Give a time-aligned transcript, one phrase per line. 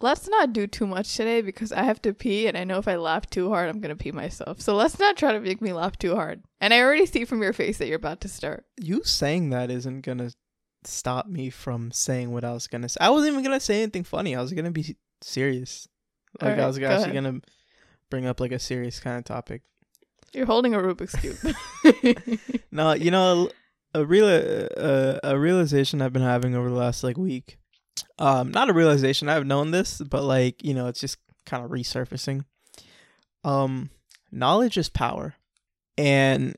[0.00, 2.88] let's not do too much today because I have to pee and I know if
[2.88, 4.60] I laugh too hard, I'm going to pee myself.
[4.60, 6.42] So let's not try to make me laugh too hard.
[6.60, 8.64] And I already see from your face that you're about to start.
[8.80, 10.30] You saying that isn't gonna
[10.84, 12.98] stop me from saying what I was gonna say.
[13.00, 14.34] I wasn't even gonna say anything funny.
[14.34, 15.88] I was gonna be serious.
[16.40, 17.40] Like Alright, I was go actually gonna
[18.10, 19.62] bring up like a serious kind of topic.
[20.32, 21.56] You're holding a Rubik's Cube.
[22.70, 23.48] No, you know,
[23.94, 27.58] a real uh, a realization I've been having over the last like week.
[28.18, 29.28] Um, not a realization.
[29.28, 32.44] I've known this, but like you know, it's just kind of resurfacing.
[33.44, 33.90] Um,
[34.30, 35.34] knowledge is power,
[35.96, 36.56] and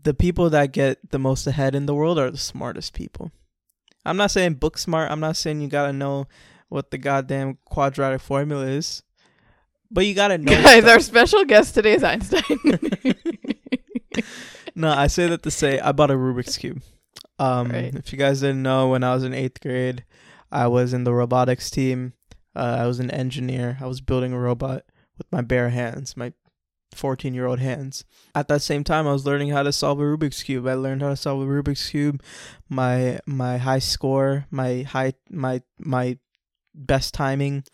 [0.00, 3.30] the people that get the most ahead in the world are the smartest people.
[4.04, 5.10] I'm not saying book smart.
[5.10, 6.26] I'm not saying you gotta know
[6.68, 9.02] what the goddamn quadratic formula is,
[9.90, 10.52] but you gotta know.
[10.62, 10.90] Guys, stuff.
[10.92, 12.42] our special guest today is Einstein.
[14.74, 16.82] No, I say that to say I bought a Rubik's cube.
[17.40, 17.92] Um, Right.
[17.94, 20.04] if you guys didn't know, when I was in eighth grade,
[20.50, 22.14] I was in the robotics team.
[22.54, 23.78] Uh, I was an engineer.
[23.80, 24.84] I was building a robot
[25.16, 26.32] with my bare hands, my
[26.94, 28.04] 14 year old hands.
[28.34, 30.66] At that same time, I was learning how to solve a Rubik's cube.
[30.66, 32.22] I learned how to solve a Rubik's cube.
[32.68, 36.18] My my high score, my high my my
[36.74, 37.64] best timing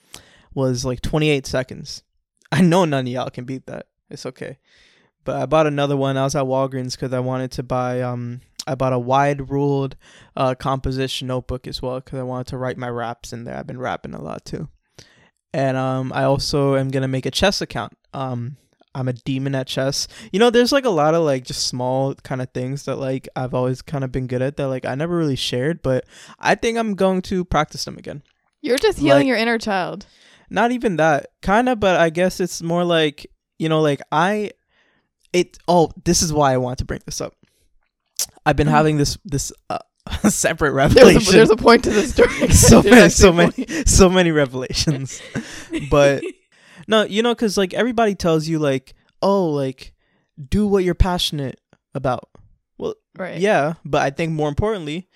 [0.55, 2.03] was like 28 seconds.
[2.53, 3.87] I know none of y'all can beat that.
[4.11, 4.59] It's okay.
[5.25, 6.17] But I bought another one.
[6.17, 8.03] I was at Walgreens because I wanted to buy.
[8.03, 9.97] Um, I bought a wide ruled
[10.37, 13.57] uh, composition notebook as well because I wanted to write my raps in there.
[13.57, 14.69] I've been rapping a lot too,
[15.53, 17.93] and um, I also am gonna make a chess account.
[18.13, 18.57] Um,
[18.95, 20.07] I'm a demon at chess.
[20.33, 23.29] You know, there's like a lot of like just small kind of things that like
[23.37, 26.05] I've always kind of been good at that like I never really shared, but
[26.39, 28.23] I think I'm going to practice them again.
[28.63, 30.07] You're just healing Like- your inner child.
[30.51, 33.27] Not even that kind of, but I guess it's more like
[33.59, 34.51] you know, like I,
[35.33, 35.59] it.
[35.67, 37.35] Oh, this is why I want to bring this up.
[38.47, 39.79] I've been having this this uh,
[40.29, 41.35] separate There's revelation.
[41.35, 42.49] a, there's a point to the story.
[42.51, 45.21] so many, so many, so many revelations.
[45.91, 46.23] But
[46.89, 49.95] no, you know, because like everybody tells you, like, oh, like,
[50.49, 51.61] do what you're passionate
[51.95, 52.29] about.
[52.77, 53.39] Well, right.
[53.41, 55.09] Yeah, but I think more importantly,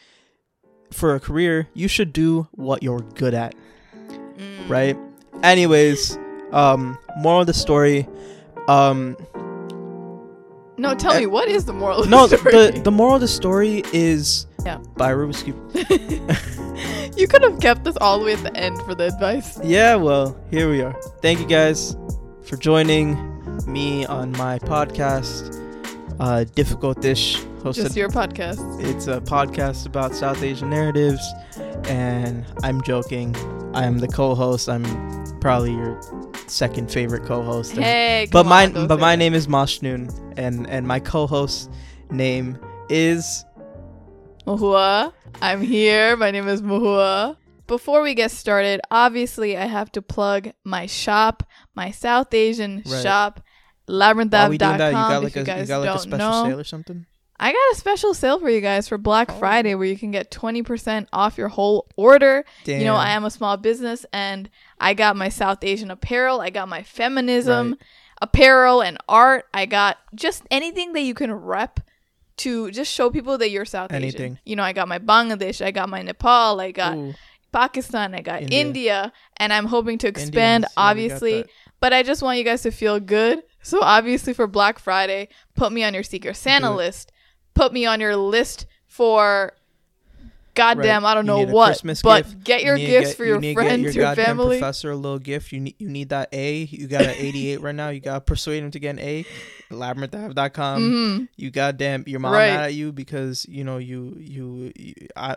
[0.92, 3.54] for a career, you should do what you're good at,
[4.38, 4.68] Mm.
[4.70, 4.96] right?
[5.42, 6.16] Anyways,
[6.52, 8.06] um, moral of the story,
[8.68, 9.16] um,
[10.78, 12.52] No, tell Uh, me what is the moral of no, the story?
[12.70, 14.78] the the moral of the story is Yeah.
[14.96, 15.58] buy Rubik's cube.
[17.16, 19.58] you could have kept this all the way at the end for the advice.
[19.64, 20.94] Yeah, well, here we are.
[21.22, 21.96] Thank you guys
[22.44, 23.16] for joining
[23.66, 25.56] me on my podcast,
[26.20, 27.74] uh, Difficult Dish, hosted.
[27.84, 28.60] Just your podcast.
[28.82, 31.22] it's a podcast about South Asian narratives,
[31.88, 33.34] and I'm joking.
[33.74, 34.68] I'm the co-host.
[34.68, 34.84] I'm
[35.40, 36.00] probably your
[36.50, 37.74] second favorite co-host.
[37.74, 41.70] and- Hey, but my on, don't but my name is Mashnoon, and and my co-host
[42.10, 43.44] name is
[44.46, 45.12] Muhua.
[45.42, 46.16] I'm here.
[46.16, 47.36] My name is Muhua.
[47.66, 51.42] Before we get started, obviously I have to plug my shop,
[51.74, 53.02] my South Asian Right.
[53.02, 53.40] shop,
[53.86, 54.14] Why are
[54.50, 54.88] we doing that?
[54.88, 57.06] You got like you a guys you got like a special know, sale or something?
[57.40, 59.38] I got a special sale for you guys for Black Oh.
[59.38, 62.44] Friday where you can get 20% off your whole order.
[62.64, 62.80] Damn.
[62.80, 64.50] You know, I am a small business and
[64.80, 66.40] I got my South Asian apparel.
[66.40, 67.78] I got my feminism Right.
[68.22, 69.46] apparel and art.
[69.54, 71.80] I got just anything that you can rep
[72.38, 74.38] to just show people that you're South Asian.
[74.44, 77.14] You know, I got my Bangladesh, I got my Nepal, I got Ooh,
[77.52, 78.60] Pakistan, I got India.
[78.60, 80.34] India, and I'm hoping to expand,
[80.64, 81.42] Indians, yeah, obviously.
[81.42, 81.50] that.
[81.80, 83.42] But I just want you guys to feel good.
[83.62, 87.12] So obviously for Black Friday, put me on your Secret Santa list.
[87.58, 89.52] Put me on your list for
[90.54, 91.10] goddamn, Right.
[91.10, 91.66] I don't You know what.
[91.66, 92.44] Christmas but gift.
[92.44, 94.58] get your You gifts get- for your get friends, your, your, family.
[94.58, 95.52] professor a little gift.
[95.52, 96.62] You need you need that A.
[96.64, 97.90] You got an 88 right now.
[97.90, 99.24] You got to persuade him to get an A.
[99.70, 100.82] Labyrinth.com.
[101.18, 102.48] hmm You goddamn your mom Right.
[102.52, 105.36] mad at you because you know you you, you I,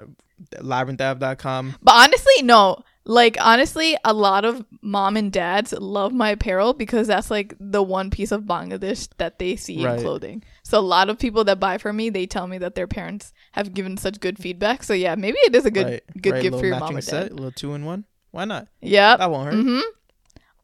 [0.60, 1.76] labyrinth.com.
[1.82, 2.84] But honestly, no.
[3.04, 7.82] Like honestly, a lot of mom and dads love my apparel because that's like the
[7.82, 9.98] one piece of Bangladesh that they see Right.
[9.98, 10.44] in clothing.
[10.72, 13.34] So a lot of people that buy from me, they tell me that their parents
[13.52, 14.84] have given such good feedback.
[14.84, 17.02] So yeah, maybe it is a good right, good right, gift for your mom or
[17.02, 17.34] set, dad.
[17.34, 18.06] little two in one.
[18.32, 18.70] Why not?
[18.80, 19.20] Yep.
[19.20, 19.56] That won't hurt.
[19.56, 19.82] Mm-hmm.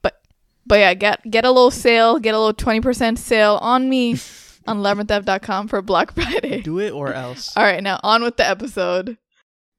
[0.01, 0.21] But
[0.65, 4.15] but yeah, get get a little sale, get a little twenty percent sale on me
[4.65, 6.62] on labyrinth.com for Black Friday.
[6.62, 7.51] Do it or else.
[7.57, 9.18] All right, now on with the episode.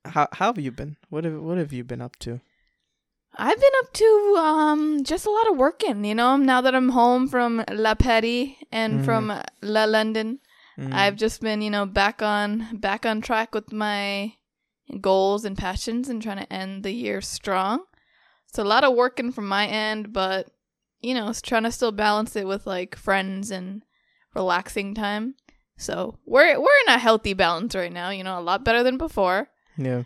[0.05, 0.99] How how have you been?
[1.09, 2.43] What have what have you been up to?
[3.41, 6.37] I've been up to um just a lot of working, you know.
[6.37, 9.05] Now that I'm home from La Paris and Mhm.
[9.05, 10.41] from La London,
[10.79, 10.93] Mm.
[10.95, 14.35] I've just been, you know, back on back on track with my
[15.01, 17.81] goals and passions and trying to end the year strong.
[18.53, 20.49] So a lot of working from my end, but
[21.01, 23.83] you know, trying to still balance it with like friends and
[24.35, 25.35] relaxing time.
[25.77, 28.11] So we're we're in a healthy balance right now.
[28.11, 29.49] You know, a lot better than before.
[29.77, 30.03] yeah.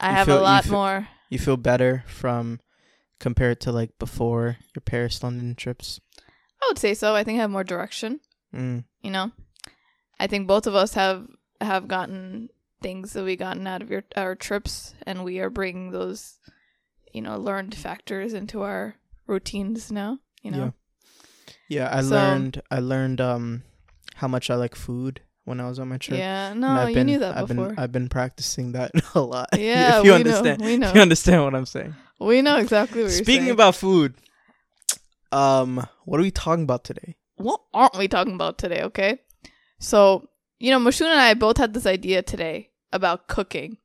[0.00, 1.08] I You have feel- a lot feel- more.
[1.30, 2.60] You feel better from
[3.18, 6.00] compared to like before your Paris London trips?
[6.62, 7.14] I would say so.
[7.14, 8.20] I think I have more direction.
[8.54, 8.84] Mm.
[9.02, 9.32] You know,
[10.20, 11.26] I think both of us have
[11.60, 12.48] have gotten
[12.82, 16.38] things that we gotten out of your our trips, and we are bringing those,
[17.12, 18.96] you know, learned factors into our
[19.26, 20.18] routines now.
[20.42, 20.72] You know,
[21.68, 23.62] Yeah, I So- learned I learned um
[24.16, 26.18] how much I like food when I was on my trip.
[26.18, 26.50] yeah.
[26.50, 27.68] And No, I've you been, knew that I've before.
[27.70, 29.48] Been, I've been practicing that a lot.
[29.56, 30.60] yeah, if you we understand.
[30.60, 30.66] know.
[30.66, 30.88] We know.
[30.90, 31.94] If you understand what I'm saying.
[32.20, 33.50] we know exactly what you're Speaking saying.
[33.52, 34.14] about food,
[35.32, 37.16] um, what are we talking about today?
[37.38, 39.18] what aren't we talking about today, okay?
[39.78, 40.26] So,
[40.58, 43.76] you know, Mashun and I both had this idea today about cooking.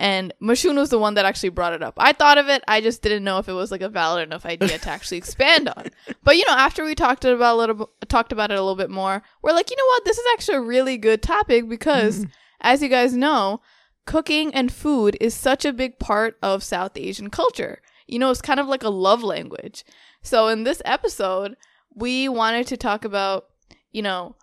[0.00, 1.92] And Mashun was the one that actually brought it up.
[1.98, 4.46] I thought of it, I just didn't know if it was like a valid enough
[4.46, 5.88] idea to actually expand on.
[6.24, 8.88] But you know, after we talked about a little talked about it a little bit
[8.88, 10.04] more, we're like, you know what?
[10.06, 12.30] This is actually a really good topic because Mm.
[12.62, 13.60] as you guys know,
[14.06, 17.82] cooking and food is such a big part of South Asian culture.
[18.06, 19.84] You know, it's kind of like a love language.
[20.22, 21.56] So in this episode,
[21.94, 23.48] we wanted to talk about,
[23.92, 24.34] you know,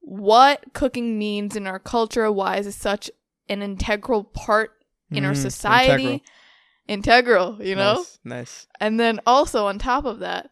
[0.00, 3.10] what cooking means in our culture, why is it such
[3.48, 4.72] an integral part
[5.10, 6.22] in our Mm, society?
[6.86, 7.94] Integral, you know?
[7.94, 8.66] Nice, nice.
[8.80, 10.50] And then also on top of that,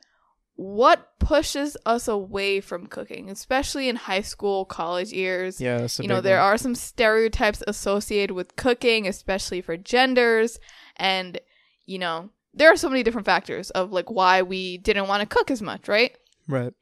[0.55, 5.61] what pushes us away from cooking, especially in high school, college years?
[5.61, 6.47] Yeah, you know, there one.
[6.47, 10.59] are some stereotypes associated with cooking, especially for genders.
[10.97, 11.39] And,
[11.87, 15.27] you know, there are so many different factors of like why we didn't want to
[15.35, 16.17] cook as much, right?
[16.49, 16.73] right,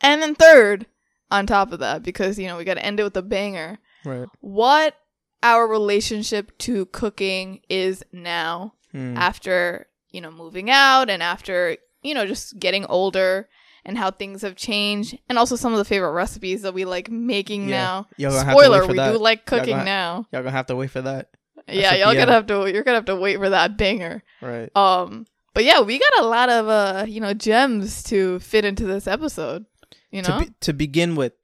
[0.00, 0.86] And then third,
[1.30, 3.78] on top of that, because, you know, we got to end it with a banger,
[4.04, 4.28] right.
[4.40, 4.94] what
[5.42, 9.16] our relationship to cooking is now Mm.
[9.16, 13.48] after, you know, moving out and after, you know, just getting older
[13.84, 17.10] and how things have changed and also some of the favorite recipes that we like
[17.10, 17.76] making Yeah.
[17.82, 18.06] now.
[18.16, 19.12] Y'all gonna have to wait Spoiler, for we that.
[19.12, 20.14] do like Y'all cooking gonna- now.
[20.32, 21.28] Y'all gonna have to wait for that.
[21.68, 24.22] Yeah, y'all gonna have to you're gonna have to wait for that banger.
[24.40, 24.74] Right.
[24.74, 28.84] Um but yeah, we got a lot of uh, you know, gems to fit into
[28.86, 29.66] this episode.
[30.10, 30.38] You know?
[30.40, 31.34] To be, to begin with,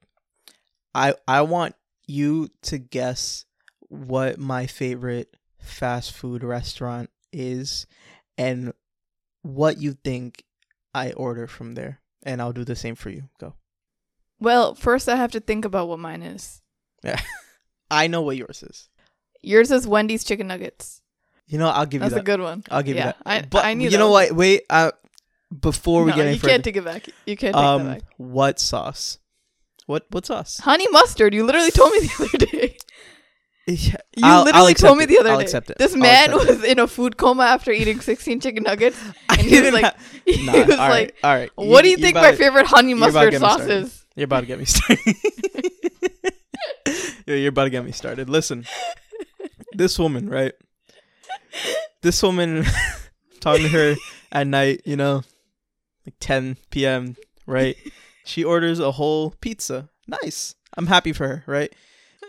[0.95, 1.75] I I want
[2.07, 3.45] you to guess
[3.95, 7.87] what my favorite fast food restaurant is,
[8.37, 8.73] and
[9.41, 10.43] what you think
[10.93, 13.23] I order from there, and I'll do the same for you.
[13.39, 13.53] Go.
[14.39, 16.61] well, first I have to think about what mine is.
[17.03, 17.21] Yeah.
[17.91, 18.89] I know what yours is.
[19.41, 21.01] Yours is Wendy's chicken nuggets.
[21.47, 22.25] You know, I'll give That's you that.
[22.25, 22.63] That's a good one.
[22.71, 23.17] I'll give yeah, you that.
[23.25, 24.31] I, but I knew you know what?
[24.31, 24.63] Wait.
[24.69, 24.91] Uh,
[25.61, 27.07] before we No, get any you further, can't take it back.
[27.25, 28.01] You can't take that um, back.
[28.17, 29.19] what sauce?
[29.85, 30.57] What what sauce?
[30.57, 31.33] Honey mustard.
[31.35, 32.77] You literally told me the other day.
[33.67, 35.43] Yeah, You I'll- I'll literally told me the other I'll day.
[35.45, 35.77] accept it.
[35.79, 36.55] This I'll man accept it.
[36.57, 38.99] was in a food coma after eating 16 chicken nuggets.
[39.29, 39.95] And he was like,
[40.25, 41.49] he Nah, was all right, like, all right.
[41.55, 44.05] "What do you you're think my to- favorite honey you're about to mustard sauce is?"
[44.15, 44.99] You're about to get me started.
[47.25, 48.29] Yo, you're about to get me started.
[48.29, 48.65] Listen,
[49.73, 50.53] this woman, right?
[52.01, 52.65] This woman,
[53.41, 53.95] talking to her
[54.31, 55.23] at night, you know,
[56.05, 57.15] like 10 p.m.,
[57.47, 57.75] right?
[58.25, 59.89] She orders a whole pizza.
[60.07, 60.53] Nice.
[60.77, 61.73] I'm happy for her, right?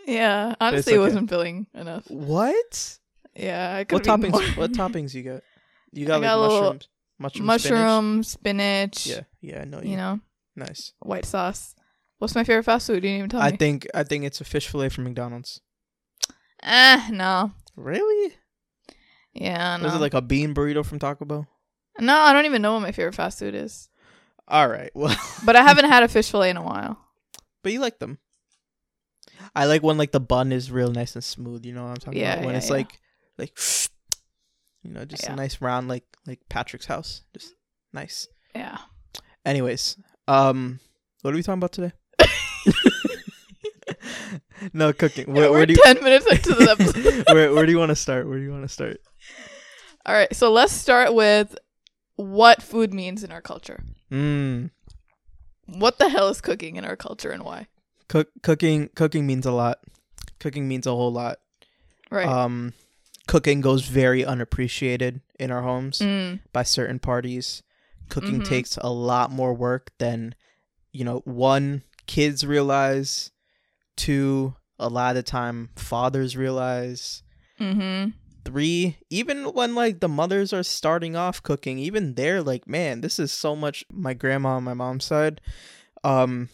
[0.07, 2.05] Yeah, honestly, it wasn't filling enough.
[2.11, 2.99] What?
[3.35, 4.33] Yeah, I What could have toppings?
[4.33, 4.43] more.
[4.63, 5.43] What toppings you got?
[5.93, 6.89] You got I like got mushrooms,
[7.19, 8.97] mushroom, Mushroom, spinach.
[8.99, 9.07] spinach.
[9.07, 9.91] Yeah, yeah, I know you.
[9.93, 10.21] you know,
[10.55, 10.93] nice.
[11.01, 11.75] white sauce.
[12.19, 12.95] What's my favorite fast food?
[12.97, 13.57] You didn't even tell I me.
[13.57, 15.61] think I think it's a fish fillet from McDonald's.
[16.63, 17.53] eh, no.
[17.77, 18.35] Really?
[19.35, 19.85] Yeah, no.
[19.85, 21.47] Was it like a bean burrito from Taco Bell?
[22.01, 23.89] no, I don't even know what my favorite fast food is.
[24.49, 24.91] All right.
[24.95, 26.99] Well, But I haven't had a fish fillet in a while.
[27.63, 28.19] but you like them.
[29.57, 31.65] I like when like the bun is real nice and smooth.
[31.65, 32.45] You know what I'm talking Yeah, about?
[32.45, 32.73] When yeah, it's yeah.
[32.75, 33.01] like,
[33.39, 33.57] like,
[34.83, 37.23] you know, just a nice round like like Patrick's house.
[37.33, 37.55] Just
[37.93, 38.29] nice.
[38.55, 38.79] Yeah.
[39.45, 39.97] Anyways,
[40.29, 40.81] um,
[41.23, 41.93] what are we talking about today?
[44.73, 45.33] no cooking.
[45.33, 47.25] Where, We're where do you ten minutes into the episode.
[47.35, 48.29] where where do you want to start?
[48.29, 48.99] Where do you want to start?
[50.05, 51.57] All right, so let's start with
[52.17, 53.83] what food means in our culture.
[54.13, 54.71] Mm.
[55.67, 57.67] What the hell is cooking in our culture and why?
[58.09, 59.79] Cook cooking cooking means a lot.
[60.39, 61.39] Cooking means a whole lot.
[62.11, 62.27] Right.
[62.27, 62.73] Um,
[63.27, 67.63] cooking goes very unappreciated in our homes mm, by certain parties.
[68.09, 68.49] Cooking Mhm.
[68.49, 70.35] takes a lot more work than,
[70.93, 73.33] you know, one kids realize,
[73.97, 77.23] two a lot of the time fathers realize,
[77.59, 78.11] mm-hmm.
[78.45, 83.19] three even when like the mothers are starting off cooking, even they're like, man, this
[83.19, 83.85] is so much.
[83.91, 85.41] My grandma on my mom's side,
[86.05, 86.49] um,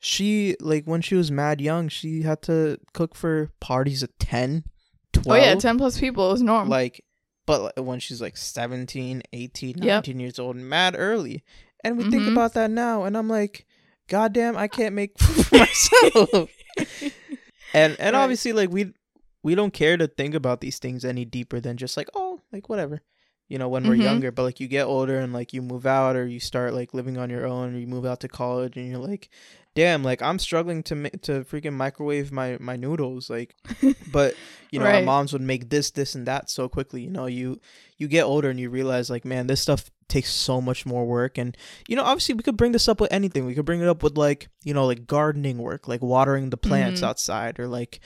[0.00, 4.64] she like when she was mad young, she had to cook for parties of 10,
[5.12, 5.26] 12.
[5.40, 6.70] Oh yeah, ten plus people is normal.
[6.70, 7.04] like
[7.46, 10.04] but when she's like 17 18 Yep.
[10.04, 11.42] 19 years old mad early
[11.82, 12.32] and we think Mhm.
[12.32, 13.64] about that now and i'm like
[14.06, 16.50] goddamn i can't make food for myself
[17.74, 18.22] and and Right.
[18.22, 18.92] obviously like we
[19.42, 22.68] we don't care to think about these things any deeper than just like oh like
[22.68, 23.00] whatever
[23.50, 24.02] you know, when we're Mhm.
[24.02, 26.92] younger, but like you get older and like you move out or you start like
[26.92, 29.30] living on your own or you move out to college and you're like,
[29.78, 33.54] damn, like I'm struggling to ma- to freaking microwave my my noodles, like,
[34.12, 34.34] but
[34.70, 35.04] you know, our Right.
[35.04, 37.02] moms would make this, this, and that so quickly.
[37.02, 37.60] You know, you
[37.96, 41.38] you get older and you realize like, man, this stuff takes so much more work,
[41.38, 41.56] and
[41.88, 43.46] you know, obviously we could bring this up with anything.
[43.46, 46.56] We could bring it up with like you know, like gardening work, like watering the
[46.56, 47.08] plants Mhm.
[47.08, 48.00] outside, or like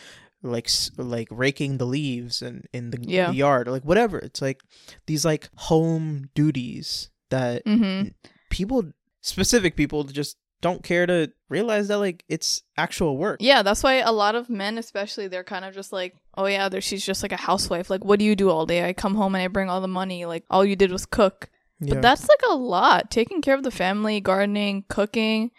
[0.44, 3.30] like s- like raking the leaves and in the, Yeah.
[3.30, 4.18] the yard, or like whatever.
[4.18, 4.60] It's like
[5.06, 8.08] these like home duties that Mm-hmm.
[8.50, 8.90] people,
[9.22, 13.40] specific people, just don't care to realize that like it's actual work.
[13.42, 16.70] Yeah, that's why a lot of men, especially, they're kind of just like, oh yeah,
[16.70, 17.90] there she's just like a housewife.
[17.90, 18.88] Like, what do you do all day?
[18.88, 20.24] I come home and I bring all the money.
[20.24, 21.50] Like, all you did was cook.
[21.80, 21.94] Yeah.
[21.94, 23.10] But that's like a lot.
[23.10, 25.50] Taking care of the family, gardening, cooking,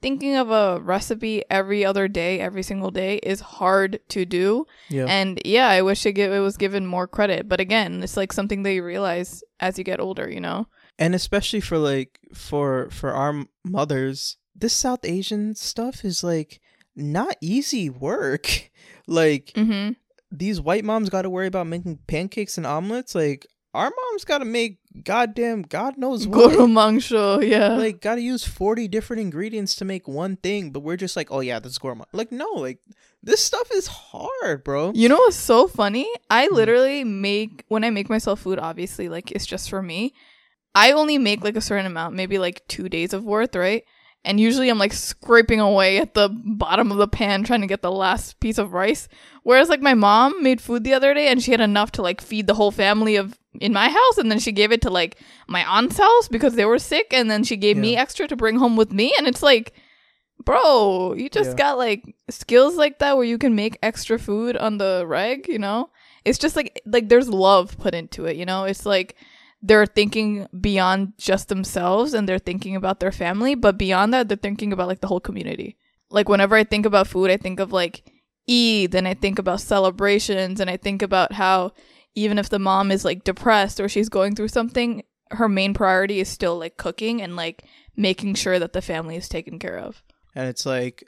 [0.00, 4.64] thinking of a recipe every other day, every single day is hard to do.
[4.88, 5.06] yeah.
[5.06, 7.48] And yeah, I wish it, it was given more credit.
[7.48, 10.66] But again, it's like something that you realize as you get older, you know?
[10.98, 16.60] and especially for like for for our mothers this south asian stuff is like
[16.94, 18.70] not easy work
[19.06, 19.92] like Mm-hmm.
[20.30, 24.38] these white moms got to worry about making pancakes and omelets like our moms got
[24.38, 27.68] to make goddamn god knows what Goro mangsho, yeah.
[27.74, 31.28] like got to use 40 different ingredients to make one thing but we're just like
[31.30, 32.78] oh yeah this is gourmet like no like
[33.22, 36.06] this stuff is hard bro You know what's so funny?
[36.28, 36.54] I Hmm.
[36.56, 40.12] literally make when I make myself food, obviously, like it's just for me.
[40.74, 43.84] I only make like a certain amount, maybe like two days of worth, right?
[44.24, 47.82] And usually I'm like scraping away at the bottom of the pan trying to get
[47.82, 49.08] the last piece of rice.
[49.42, 52.20] Whereas like my mom made food the other day and she had enough to like
[52.20, 55.18] feed the whole family of in my house and then she gave it to like
[55.48, 58.56] my aunt's house because they were sick and then she gave me extra to bring
[58.56, 59.74] home with me and it's like
[60.44, 61.56] bro, you just Yeah.
[61.56, 65.58] got like skills like that where you can make extra food on the reg, you
[65.58, 65.90] know?
[66.24, 68.64] It's just like like there's love put into it, you know?
[68.64, 69.16] It's like
[69.62, 74.36] they're thinking beyond just themselves and they're thinking about their family, but beyond that they're
[74.36, 75.76] thinking about like the whole community.
[76.10, 78.02] Like whenever I think about food, I think of like
[78.50, 81.72] Eid and I think about celebrations and I think about how
[82.14, 86.20] even if the mom is like depressed or she's going through something, her main priority
[86.20, 87.64] is still like cooking and like
[87.96, 90.02] making sure that the family is taken care of.
[90.34, 91.04] and it's like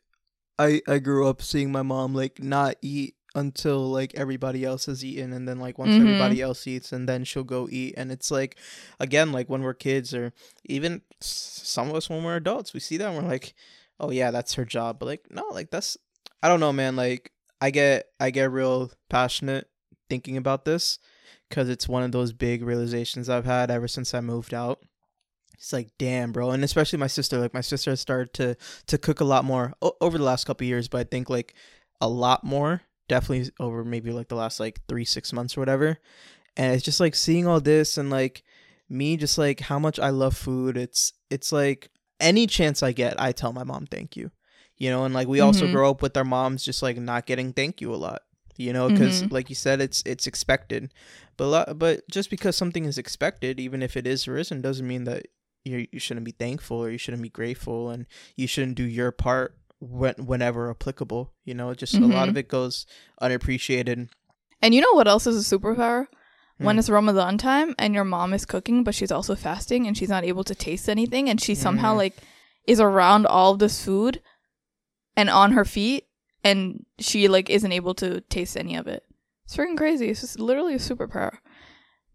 [0.58, 5.04] i i grew up seeing my mom like not eat until like everybody else has
[5.04, 6.00] eaten and then like once Mhm.
[6.02, 8.56] everybody else eats and then she'll go eat and it's like
[9.00, 10.32] again like when we're kids or
[10.64, 13.54] even some of us when we're adults we see that and we're like
[14.00, 15.96] oh yeah that's her job but like no like that's
[16.42, 19.68] i don't know man like i get i get real passionate
[20.08, 20.98] thinking about this
[21.48, 24.80] because it's one of those big realizations i've had ever since i moved out
[25.54, 28.96] it's like damn bro and especially my sister like my sister has started to to
[28.98, 31.54] cook a lot more o- over the last couple years but i think like
[32.00, 35.99] a lot more definitely over maybe like the last like three six months or whatever
[36.56, 38.42] and it's just like seeing all this and like
[38.88, 43.18] me just like how much i love food it's it's like any chance i get
[43.20, 44.30] i tell my mom thank you
[44.76, 45.70] you know and like we also Mhm.
[45.73, 48.23] grow up with our moms just like not getting thank you a lot
[48.56, 49.32] you know because Mhm.
[49.32, 50.92] like you said it's it's expected
[51.37, 54.62] but a lot, but just because something is expected even if it is or isn't
[54.62, 55.26] doesn't mean that
[55.64, 58.06] you you shouldn't be thankful or you shouldn't be grateful and
[58.37, 59.56] you shouldn't do your part
[59.90, 62.86] when whenever applicable you know just a lot of it goes
[63.20, 64.08] unappreciated
[64.62, 66.06] And you know what else is a superpower?
[66.56, 66.78] When Hmm.
[66.78, 70.24] it's Ramadan time and your mom is cooking, but she's also fasting and she's not
[70.24, 71.96] able to taste anything, and she somehow Mhm.
[71.98, 72.16] like
[72.66, 74.22] is around all of this food
[75.16, 76.04] and on her feet,
[76.42, 79.02] and she like isn't able to taste any of it.
[79.44, 80.08] It's freaking crazy.
[80.08, 81.38] It's just literally a superpower.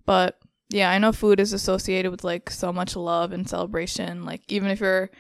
[0.06, 4.26] But yeah, I know food is associated with like so much love and celebration.
[4.26, 5.12] Like even if you're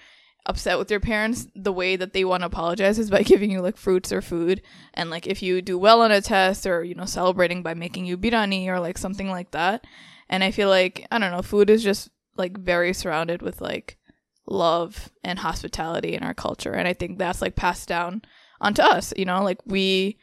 [0.49, 3.61] upset with your parents, the way that they want to apologize is by giving you
[3.61, 4.61] like fruits or food.
[4.95, 8.05] And like if you do well on a test or, you know, celebrating by making
[8.05, 9.85] you birani or like something like that.
[10.27, 13.97] And I feel like, I don't know, food is just like very surrounded with like
[14.47, 16.73] love and hospitality in our culture.
[16.73, 18.23] And I think that's like passed down
[18.59, 20.17] onto us, you know, like we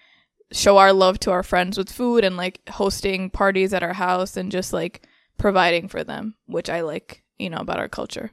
[0.52, 4.36] show our love to our friends with food and like hosting parties at our house
[4.36, 5.06] and just like
[5.38, 8.30] providing for them, which I like, you know, about our culture.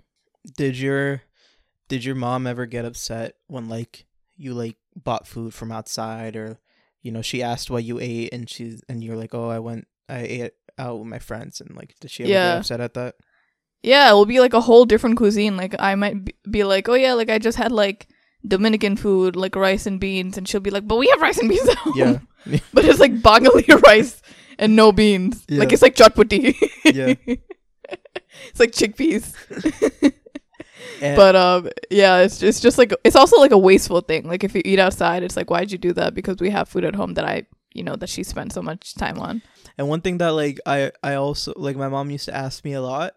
[0.57, 1.21] did your
[1.90, 4.06] did your mom ever get upset when like
[4.38, 6.60] you like bought food from outside or
[7.02, 9.88] you know she asked what you ate and she's and you're like oh i went
[10.10, 12.52] i ate out with my friends and like did she ever Yeah.
[12.54, 13.16] get upset at that
[13.84, 15.58] Yeah, it will be like a whole different cuisine.
[15.58, 18.08] Like I might be- be like, "Oh yeah, like I just had like
[18.48, 21.50] Dominican food, like rice and beans," and she'll be like, "But we have rice and
[21.50, 22.20] beans at home." yeah
[22.74, 24.22] but it's like bangali rice
[24.58, 25.44] and no beans.
[25.50, 25.60] yeah.
[25.60, 26.56] Like it's like chutputti.
[26.86, 27.16] Yeah.
[28.48, 29.36] it's like chickpeas.
[31.03, 34.27] And- but um, yeah, it's it's just like it's also like a wasteful thing.
[34.27, 36.13] Like if you eat outside, it's like, why'd you do that?
[36.15, 38.95] Because we have food at home that I you know that she spent so much
[38.95, 39.41] time on.
[39.77, 42.74] And one thing that like I I also like my mom used to ask me
[42.74, 43.13] a lot,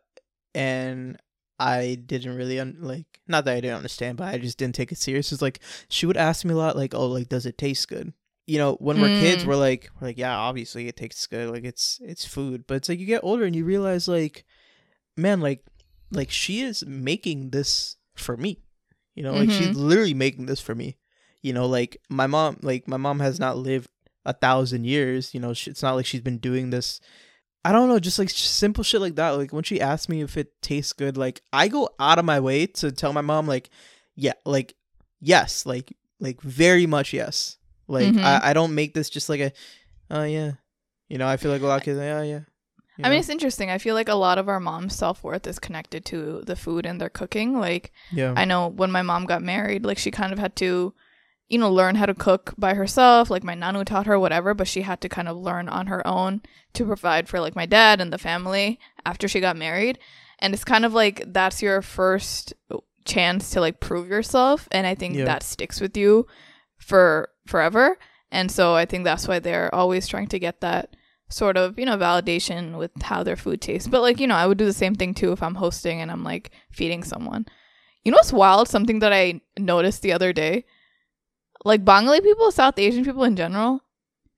[0.55, 1.17] and
[1.59, 4.93] I didn't really un- like not that I didn't understand, but I just didn't take
[4.93, 5.33] it serious.
[5.33, 8.13] Is like she would ask me a lot, like, "Oh, like does it taste good?"
[8.47, 9.47] You know, when we're kids, Mm.
[9.49, 12.65] we're like, we're like, yeah, obviously it tastes good, like it's it's food.
[12.67, 14.45] But it's like you get older and you realize, like,
[15.17, 15.65] man, like,
[16.11, 18.63] like she is making this for me.
[19.15, 20.97] You know, like she's literally making this for me.
[21.43, 23.89] You know, like my mom, like my mom has not lived
[24.25, 25.33] a thousand years.
[25.35, 27.01] You know, she, it's not like she's been doing this.
[27.65, 29.31] I don't know, just like simple shit like that.
[29.31, 32.41] Like when she asks me if it tastes good, like I go out of my
[32.41, 33.71] way to tell my mom, like,
[34.15, 34.75] yeah, like
[35.21, 37.59] yes, like like very much yes.
[37.89, 38.23] Like Mhm.
[38.25, 39.53] I, I don't make this just like a,
[40.11, 40.53] oh yeah,
[41.09, 41.27] you know.
[41.27, 42.41] I feel like a lot of kids, like, oh yeah.
[43.03, 43.71] I mean, it's interesting.
[43.71, 46.87] I feel like a lot of our moms' self worth is connected to the food
[46.87, 47.59] and their cooking.
[47.59, 50.95] Like, yeah, I know when my mom got married, like she kind of had to,
[51.49, 53.31] you know, learn how to cook by herself.
[53.31, 56.07] Like my nanu taught her whatever, but she had to kind of learn on her
[56.07, 56.41] own
[56.73, 59.99] to provide for like my dad and the family after she got married.
[60.39, 62.53] And it's kind of like that's your first
[63.05, 65.25] chance to like prove yourself, and I think Yeah.
[65.27, 66.27] that sticks with you
[66.79, 67.99] for forever.
[68.31, 70.97] And so I think that's why they're always trying to get that
[71.29, 73.89] sort of, you know, validation with how their food tastes.
[73.89, 76.11] But like, you know, I would do the same thing too if I'm hosting and
[76.11, 77.47] I'm like feeding someone.
[78.05, 78.69] You know what's wild?
[78.69, 80.65] Something that I noticed the other day.
[81.65, 83.81] Like Bengali people, South Asian people in general,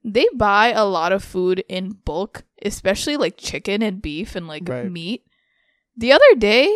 [0.03, 4.67] they buy a lot of food in bulk, especially like chicken and beef and like
[4.67, 4.91] Right.
[4.91, 5.25] meat.
[5.97, 6.75] The other day,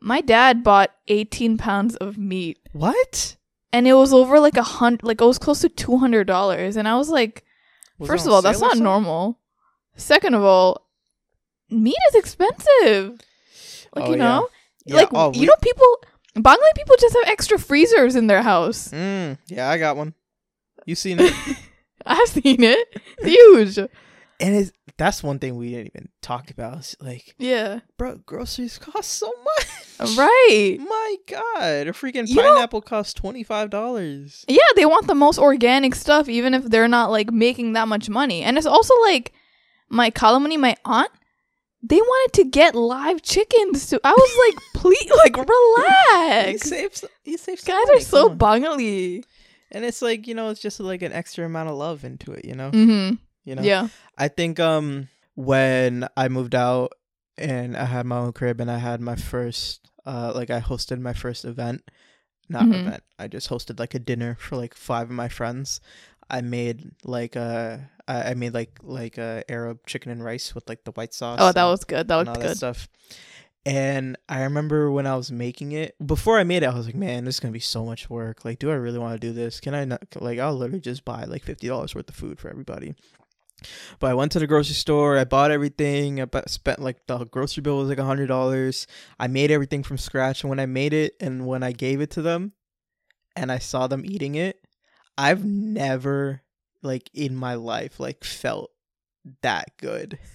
[0.00, 3.36] my dad bought 18 pounds of meat what?
[3.72, 6.76] and it was over like a hundred, like it was close to $200.
[6.76, 7.44] And I was like,
[8.00, 9.38] Was First of all, that's not normal.
[9.96, 10.86] Second of all,
[11.70, 13.20] meat is expensive.
[13.94, 14.48] Like Oh, you know,
[14.86, 15.86] Yeah, like oh, you we- know, people
[16.34, 18.88] Bengali people just have extra freezers in their house.
[18.88, 20.14] Mm, yeah, I got one.
[20.86, 21.34] You seen it?
[22.06, 22.88] I've seen it.
[23.18, 23.26] It's
[23.76, 23.88] huge.
[24.40, 26.78] And it's, that's one thing we didn't even talk about.
[26.78, 27.80] It's like, Yeah.
[27.98, 30.16] bro, groceries cost so much.
[30.16, 30.78] Right.
[30.80, 34.44] My God, a freaking You know- pineapple costs twenty five dollars.
[34.48, 38.08] Yeah, they want the most organic stuff, even if they're not like making that much
[38.08, 38.42] money.
[38.42, 39.32] And it's also like
[39.90, 41.10] my Kalamani, my aunt,
[41.82, 43.86] they wanted to get live chickens.
[43.88, 46.62] To I was like, please, like You relax.
[46.68, 47.64] save, you save.
[47.64, 48.38] Guys money, are so on.
[48.38, 49.22] Bengali.
[49.70, 52.44] and it's like you know, it's just like an extra amount of love into it.
[52.46, 53.14] You know, Mm-hmm.
[53.50, 53.62] You know.
[53.62, 53.88] Yeah.
[54.16, 56.92] I think um when I moved out
[57.36, 61.00] and I had my own crib and I had my first uh like I hosted
[61.00, 61.82] my first event.
[62.48, 62.80] Not Mhm.
[62.86, 63.02] event.
[63.18, 65.80] I just hosted like a dinner for like five of my friends.
[66.30, 70.82] I made like uh I made like like a Arab chicken and rice with like
[70.84, 71.38] the white sauce.
[71.42, 72.08] Oh, that and- was good.
[72.08, 72.56] That and looked all that good.
[72.56, 72.88] stuff.
[73.66, 76.94] And I remember when I was making it, before I made it, I was like,
[76.94, 78.42] man, this is going to be so much work.
[78.42, 79.60] Like, do I really want to do this?
[79.60, 80.02] Can I not?
[80.18, 82.94] Like, I'll literally just buy like $50 worth of food for everybody.
[83.98, 86.20] But I went to the grocery store, I bought everything.
[86.20, 88.86] I spent like the grocery bill was like a $100.
[89.18, 90.42] I made everything from scratch.
[90.42, 92.52] And when I made it and when I gave it to them
[93.36, 94.60] and I saw them eating it,
[95.18, 96.42] I've never,
[96.82, 98.70] like, in my life, like, felt
[99.42, 100.18] that good.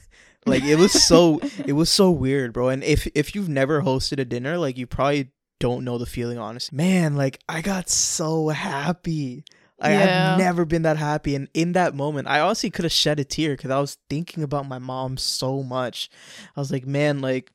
[0.48, 2.70] Like it was so it was so weird, bro.
[2.70, 6.38] And if if you've never hosted a dinner, like you probably don't know the feeling,
[6.38, 6.76] honestly.
[6.76, 9.44] Man, like I got so happy.
[9.80, 10.32] Like, Yeah.
[10.34, 13.24] I've never been that happy, and in that moment, I honestly could have shed a
[13.26, 16.10] tear because I was thinking about my mom so much.
[16.56, 17.52] I was like, man, like,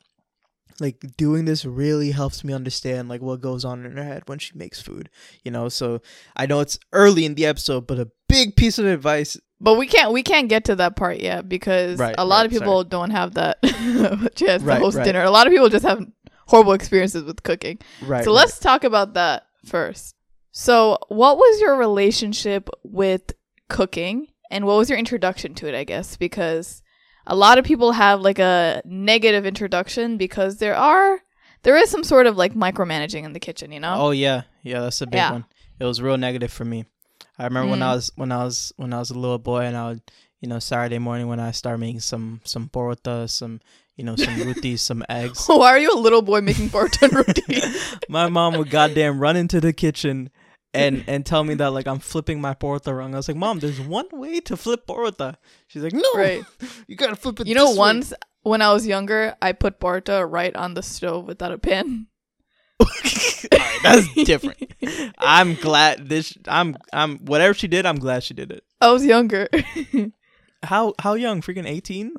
[0.80, 4.38] like doing this really helps me understand like what goes on in her head when
[4.38, 5.10] she makes food,
[5.44, 5.68] you know.
[5.68, 6.00] So
[6.36, 9.86] I know it's early in the episode, but a big piece of advice But we
[9.86, 12.82] can't we can't get to that part yet because Right, a lot right, of people
[12.84, 13.58] don't have that
[14.36, 15.22] chance Right, to host dinner.
[15.22, 16.02] A lot of people just have
[16.46, 17.78] horrible experiences with cooking.
[18.00, 20.14] right so let's talk about that first.
[20.52, 23.32] So, what was your relationship with
[23.68, 26.16] cooking and what was your introduction to it, I guess?
[26.16, 26.82] Because
[27.26, 31.20] a lot of people have like a negative introduction because there are
[31.62, 33.94] there is some sort of like micromanaging in the kitchen, you know?
[33.96, 35.32] Oh yeah, yeah, that's a big Yeah.
[35.32, 35.44] one.
[35.78, 36.84] It was real negative for me.
[37.38, 37.94] I remember when I Mm.
[37.96, 40.02] was when I was when I was a little boy and I would,
[40.40, 43.60] you know, Saturday morning when I started making some some porota, some
[43.96, 45.46] you know, some rotis, some eggs.
[45.46, 47.60] Why are you a little boy making Barton roti?
[48.08, 50.30] my mom would goddamn run into the kitchen
[50.72, 53.14] and and tell me that like I'm flipping my porota wrong.
[53.14, 55.36] I was like, Mom, there's one way to flip porota.
[55.66, 56.44] She's like, No, Right.
[56.86, 57.46] you gotta flip it.
[57.46, 60.82] You know, this way." once when I was younger, I put Barta right on the
[60.82, 62.06] stove without a pan.
[63.82, 64.72] That's different.
[65.18, 66.36] I'm glad this.
[66.48, 67.84] I'm I'm whatever she did.
[67.84, 68.64] I'm glad she did it.
[68.80, 69.48] I was younger.
[70.62, 71.40] How how young?
[71.40, 72.16] Freaking eighteen.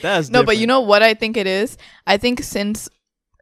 [0.00, 1.76] That's no, but you know what I think it is?
[2.06, 2.88] I think since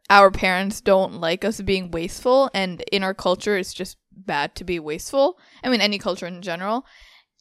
[0.09, 4.63] our parents don't like us being wasteful and in our culture it's just bad to
[4.63, 5.39] be wasteful.
[5.63, 6.85] I mean, any culture in general.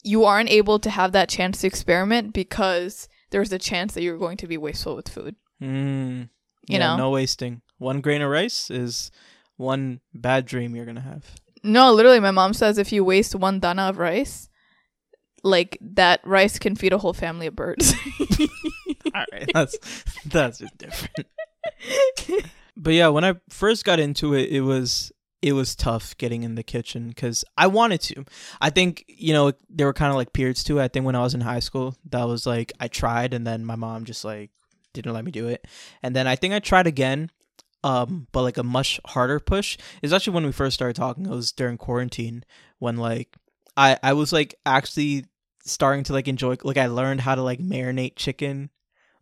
[0.05, 4.19] You aren't able to have that chance to experiment because there's a chance that you're
[4.19, 5.37] going to be wasteful with food.
[5.63, 6.29] Mm, You
[6.69, 6.97] yeah, know?
[6.97, 7.63] no wasting.
[7.79, 9.11] One grain of rice is
[9.57, 11.25] one bad dream you're gonna have.
[11.63, 14.49] No, literally, my mom says if you waste one dana of rice,
[15.45, 17.95] like that rice can feed a whole family of birds.
[19.15, 19.77] All right, that's
[20.27, 21.27] that's just different.
[22.77, 26.55] But yeah, when I first got into it, it was it was tough getting in
[26.55, 28.25] the kitchen because I wanted to.
[28.61, 30.81] I think you know there were kind of like periods too.
[30.81, 33.65] I think when I was in high school, that was like I tried, and then
[33.65, 34.51] my mom just like
[34.95, 35.67] didn't let me do it.
[36.03, 37.31] And then I think I tried again,
[37.85, 39.77] um, but like a much harder push.
[40.01, 41.27] Is actually when we first started talking.
[41.27, 42.45] It was during quarantine
[42.79, 43.37] when like
[43.77, 45.27] I I was like actually
[45.65, 48.71] starting to like enjoy like I learned how to like marinate chicken.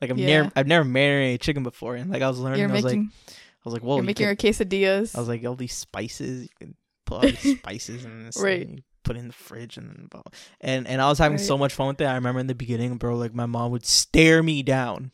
[0.00, 0.26] Like I've Yeah.
[0.26, 2.60] never I've never marinated chicken before, and like I was learning.
[2.60, 3.32] you're I was like I
[3.64, 5.14] was like, whoa, you're you making your quesadillas.
[5.14, 8.66] I was like, all these spices, you can put all these spices in this, Right.
[8.66, 10.22] and put it in the fridge, and then
[10.60, 11.46] and and I was having Right.
[11.46, 12.06] so much fun with it.
[12.06, 15.10] I remember in the beginning, bro, like my mom would stare me down,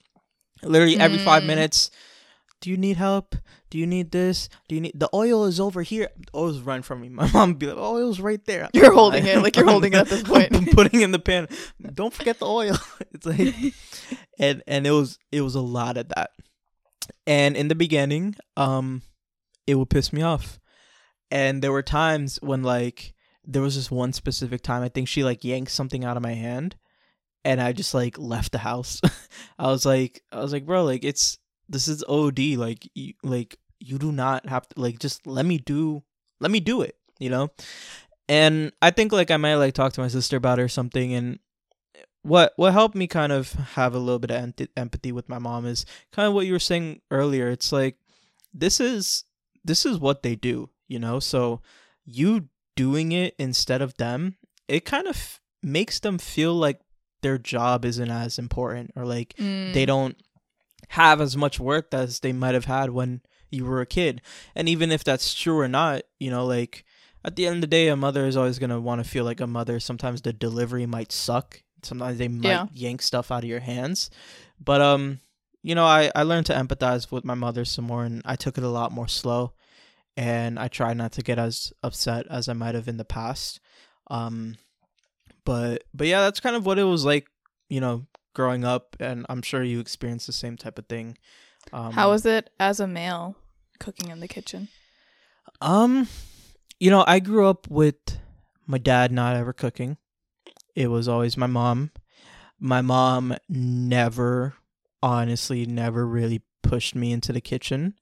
[0.62, 1.46] literally every five Mm.
[1.46, 1.90] minutes.
[2.60, 3.34] Do you need help?
[3.70, 4.48] Do you need this?
[4.68, 6.08] Do you need the oil is over here?
[6.16, 7.08] The oil's running from me.
[7.10, 9.98] My mom be like, "Oh, oil's right there." You're holding it, like you're holding it
[9.98, 10.54] at this point.
[10.54, 11.48] I'm putting in the pan.
[11.94, 12.76] Don't forget the oil.
[13.12, 13.54] it's like
[14.38, 16.30] and and it was it was a lot of that
[17.26, 19.02] and in the beginning um
[19.66, 20.58] it would piss me off
[21.30, 23.14] and there were times when like
[23.44, 26.34] there was this one specific time i think she like yanked something out of my
[26.34, 26.76] hand
[27.44, 29.00] and i just like left the house
[29.58, 31.38] i was like i was like bro like it's
[31.68, 35.58] this is od like you like you do not have to like just let me
[35.58, 36.02] do
[36.40, 37.50] let me do it you know?
[38.28, 41.12] And i think like i might like talk to my sister about it or something
[41.14, 41.38] and
[42.22, 45.38] what what helped me kind of have a little bit of ent- empathy with my
[45.38, 47.48] mom is kind of what you were saying earlier.
[47.50, 47.96] It's like
[48.52, 49.24] this is
[49.64, 51.20] this is what they do you know?
[51.20, 51.62] So
[52.04, 54.36] you doing it instead of them
[54.68, 56.80] it kind of makes them feel like
[57.22, 59.72] their job isn't as important or like Mm.
[59.72, 60.16] they don't
[60.88, 63.20] have as much worth as they might have had when
[63.50, 64.20] you were a kid.
[64.54, 66.84] And even if that's true or not, you know, like
[67.24, 69.24] at the end of the day, a mother is always going to want to feel
[69.24, 69.80] like a mother.
[69.80, 71.62] Sometimes the delivery might suck.
[71.82, 72.66] Sometimes they might Yeah.
[72.72, 74.10] yank stuff out of your hands.
[74.58, 75.20] But, um,
[75.62, 78.56] you know, I, I learned to empathize with my mother some more and I took
[78.58, 79.52] it a lot more slow.
[80.16, 83.60] And I tried not to get as upset as I might have in the past.
[84.08, 84.56] Um,
[85.44, 87.26] but, but yeah, that's kind of what it was like,
[87.68, 91.16] you know, growing up, and I'm sure you experienced the same type of thing.
[91.72, 93.34] Um, How was it as a male
[93.80, 94.68] cooking in the kitchen?
[95.62, 96.06] um,
[96.78, 97.96] you know, I grew up with
[98.66, 99.96] my dad not ever cooking.
[100.74, 101.92] It was always my mom.
[102.60, 104.54] My mom never,
[105.02, 107.94] honestly, never really pushed me into the kitchen.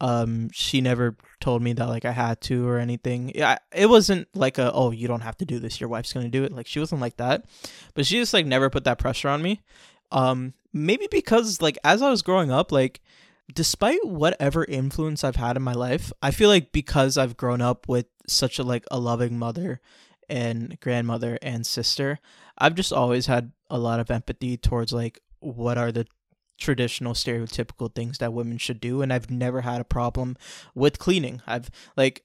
[0.00, 3.32] Um, she never told me that like I had to or anything.
[3.34, 5.80] Yeah, it wasn't like a oh you don't have to do this.
[5.80, 6.52] Your wife's gonna do it.
[6.52, 7.44] Like she wasn't like that,
[7.94, 9.62] but she just like never put that pressure on me.
[10.12, 13.00] Um, maybe because like as I was growing up, like
[13.52, 17.88] despite whatever influence I've had in my life, I feel like because I've grown up
[17.88, 19.80] with such a like a loving mother
[20.28, 22.18] and grandmother and sister,
[22.58, 26.06] I've just always had a lot of empathy towards like what are the
[26.58, 30.36] traditional stereotypical things that women should do and I've never had a problem
[30.74, 31.42] with cleaning.
[31.46, 32.22] I've like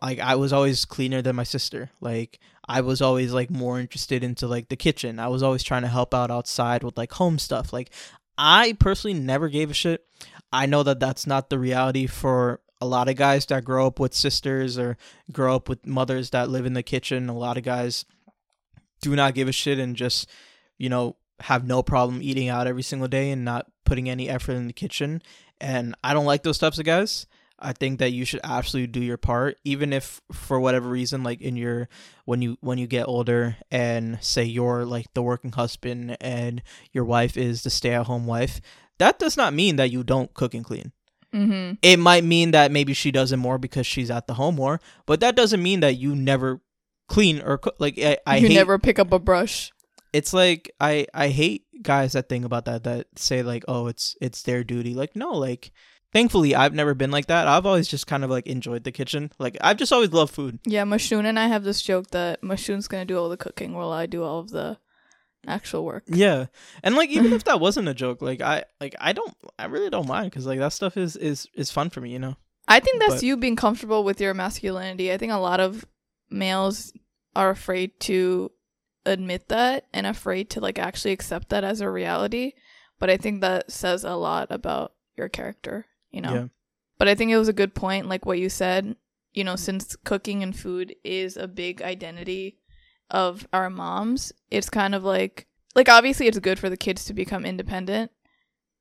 [0.00, 1.90] like I was always cleaner than my sister.
[2.00, 5.18] Like I was always like more interested into like the kitchen.
[5.18, 7.72] I was always trying to help out outside with like home stuff.
[7.72, 7.90] Like
[8.36, 10.06] I personally never gave a shit.
[10.52, 13.98] I know that that's not the reality for a lot of guys that grow up
[13.98, 14.96] with sisters or
[15.32, 17.28] grow up with mothers that live in the kitchen.
[17.28, 18.04] A lot of guys
[19.00, 20.28] do not give a shit and just,
[20.78, 24.52] you know, have no problem eating out every single day and not putting any effort
[24.52, 25.22] in the kitchen.
[25.60, 27.26] And I don't like those types of guys.
[27.60, 31.40] I think that you should absolutely do your part, even if for whatever reason, like
[31.40, 31.88] in your
[32.24, 37.04] when you when you get older and say you're like the working husband and your
[37.04, 38.60] wife is the stay at home wife,
[38.98, 40.92] that does not mean that you don't cook and clean.
[41.34, 41.74] Mm-hmm.
[41.82, 44.80] It might mean that maybe she does it more because she's at the home more,
[45.04, 46.60] but that doesn't mean that you never
[47.08, 47.74] clean or cook.
[47.78, 49.72] Like I, I you hate never pick up a brush.
[50.12, 54.16] It's like I I hate guys that think about that that say like oh it's
[54.20, 54.94] it's their duty.
[54.94, 55.70] Like no, like
[56.12, 57.46] thankfully I've never been like that.
[57.48, 59.30] I've always just kind of like enjoyed the kitchen.
[59.38, 60.58] Like I've just always loved food.
[60.64, 63.92] Yeah, Mashoon and I have this joke that Mashoon's gonna do all the cooking while
[63.92, 64.78] I do all of the
[65.46, 66.04] actual work.
[66.06, 66.46] Yeah,
[66.82, 69.90] and like even if that wasn't a joke, like I like I don't I really
[69.90, 72.10] don't mind because like that stuff is is is fun for me.
[72.10, 72.36] You know.
[72.70, 75.10] I think that's But- you being comfortable with your masculinity.
[75.12, 75.86] I think a lot of
[76.30, 76.92] males
[77.34, 78.50] are afraid to
[79.08, 82.52] admit that and afraid to like actually accept that as a reality.
[82.98, 86.34] But I think that says a lot about your character, you know.
[86.34, 86.46] Yeah.
[86.98, 88.96] But I think it was a good point, like what you said.
[89.38, 92.58] you know, since cooking and food is a big identity
[93.10, 97.14] of our moms, it's kind of like like obviously it's good for the kids to
[97.14, 98.10] become independent,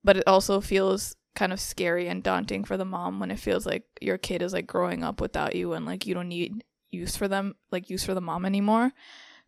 [0.04, 3.68] but it also feels kind of scary and daunting for the mom when it feels
[3.68, 7.16] like your kid is like growing up without you and like you don't need use
[7.16, 8.92] for them like use for the mom anymore.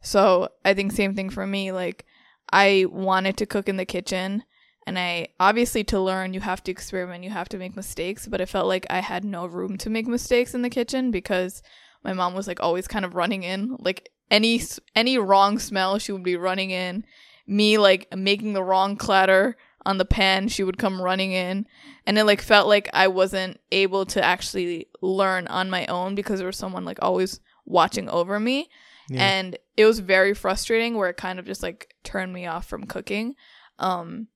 [0.01, 2.05] So, I think same thing for me like
[2.51, 4.43] I wanted to cook in the kitchen
[4.88, 8.41] and I obviously to learn you have to experiment, you have to make mistakes, but
[8.41, 11.62] it felt like I had no room to make mistakes in the kitchen because
[12.03, 14.62] my mom was like always kind of running in like any
[14.95, 17.05] any wrong smell she would be running in.
[17.45, 21.65] Me like making the wrong clatter on the pan she would come running in
[22.05, 26.39] and it like felt like i wasn't able to actually learn on my own because
[26.39, 28.69] there was someone like always watching over me
[29.10, 29.24] Yeah.
[29.28, 32.84] and it was very frustrating where it kind of just like turned me off from
[32.86, 33.36] cooking
[33.80, 34.28] um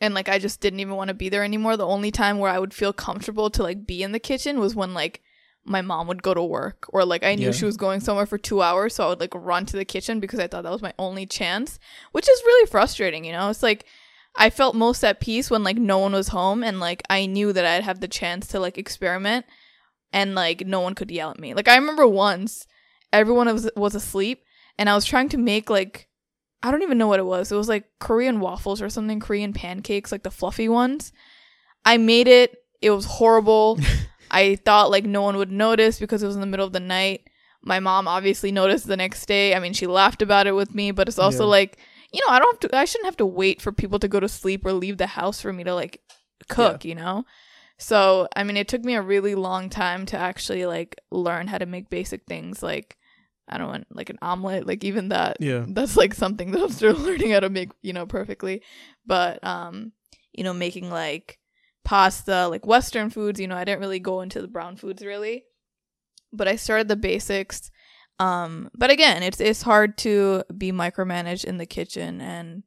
[0.00, 2.50] and like i just didn't even want to be there anymore the only time where
[2.50, 5.22] i would feel comfortable to like be in the kitchen was when like
[5.64, 7.52] my mom would go to work or like i knew Yeah.
[7.52, 10.20] she was going somewhere for two hours so i would like run to the kitchen
[10.20, 11.78] because i thought that was my only chance
[12.12, 13.84] which is really frustrating you know it's like
[14.36, 17.52] i felt most at peace when like no one was home and like i knew
[17.52, 19.46] that i'd have the chance to like experiment
[20.12, 22.66] and like no one could yell at me like i remember once
[23.12, 24.42] everyone was was asleep
[24.78, 26.08] and i was trying to make like
[26.62, 27.52] i don't even know what it was.
[27.52, 31.12] It was like korean waffles or something korean pancakes like the fluffy ones.
[31.84, 32.56] I made it.
[32.82, 33.78] It was horrible.
[34.30, 36.80] I thought like no one would notice because it was in the middle of the
[36.80, 37.28] night.
[37.62, 39.54] My mom obviously noticed the next day.
[39.54, 41.50] I mean she laughed about it with me but it's also Yeah.
[41.50, 41.78] like
[42.12, 44.20] you know i don't have to i shouldn't have to wait for people to go
[44.20, 46.00] to sleep or leave the house for me to like
[46.48, 47.24] cook you know
[47.78, 51.58] so i mean it took me a really long time to actually like learn how
[51.58, 52.96] to make basic things like
[53.48, 55.64] i don't want like an omelet like even that Yeah.
[55.68, 58.62] that's like something that i'm still learning how to make you know perfectly.
[59.06, 59.92] But um
[60.32, 61.38] you know making like
[61.84, 65.44] pasta like western foods you know i didn't really go into the brown foods really.
[66.32, 67.70] But i started the basics
[68.18, 72.20] um but again it's it's hard to be micromanaged in the kitchen.
[72.20, 72.62] And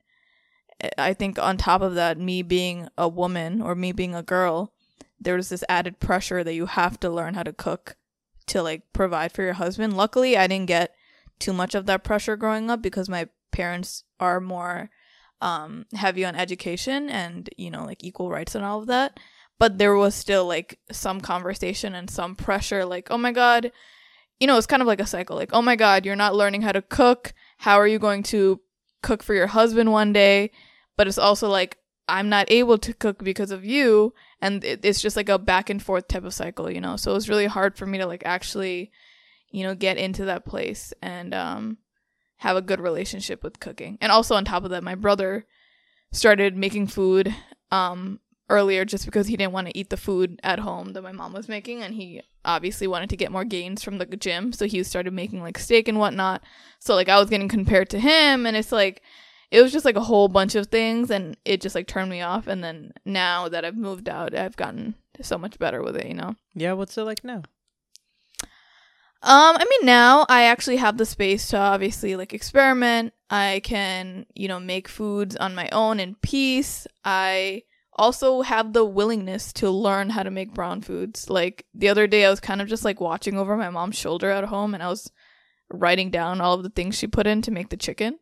[0.98, 4.72] i think on top of that me being a woman or me being a girl
[5.19, 7.95] there's this added pressure that you have to learn how to cook
[8.47, 9.95] to like provide for your husband.
[9.95, 10.93] Luckily i didn't get
[11.39, 14.89] too much of that pressure growing up because my parents are more
[15.41, 19.19] um heavy on education and you know like equal rights and all of that.
[19.58, 23.71] But there was still like some conversation and some pressure like oh my god
[24.39, 26.62] you know it's kind of like a cycle like oh my god you're not learning
[26.62, 27.34] how to cook.
[27.58, 28.62] How are you going to
[29.01, 30.51] cook for your husband one day?
[30.95, 31.77] But it's also like
[32.10, 35.69] i'm not able to cook because of you and it, it's just like a back
[35.69, 36.95] and forth type of cycle you know?
[36.95, 38.91] So it was really hard for me to like actually
[39.52, 41.78] you know get into that place and um
[42.38, 43.98] have a good relationship with cooking.
[44.00, 45.45] And also on top of that my brother
[46.12, 47.34] started making food
[47.72, 48.19] um
[48.50, 51.34] earlier just because he didn't want to eat the food at home that my mom
[51.34, 54.82] was making and he obviously wanted to get more gains from the gym so he
[54.84, 56.41] started making like steak and whatnot.
[56.80, 59.02] So like i was getting compared to him and it's like
[59.51, 62.21] it was just like a whole bunch of things and it just like turned me
[62.21, 66.05] off and then now that i've moved out i've gotten so much better with it
[66.07, 66.73] you know Yeah.
[66.73, 67.43] What's it like now?
[69.21, 73.13] um, I mean, now I actually have the space to obviously like experiment.
[73.29, 76.88] I can, you know, make foods on my own in peace.
[77.03, 77.63] I
[77.97, 81.29] also have the willingness to learn how to make brown foods.
[81.29, 84.29] Like the other day, I was kind of just like watching over my mom's shoulder
[84.29, 85.12] at home and I was
[85.69, 88.19] writing down all of the things she put in to make the chicken.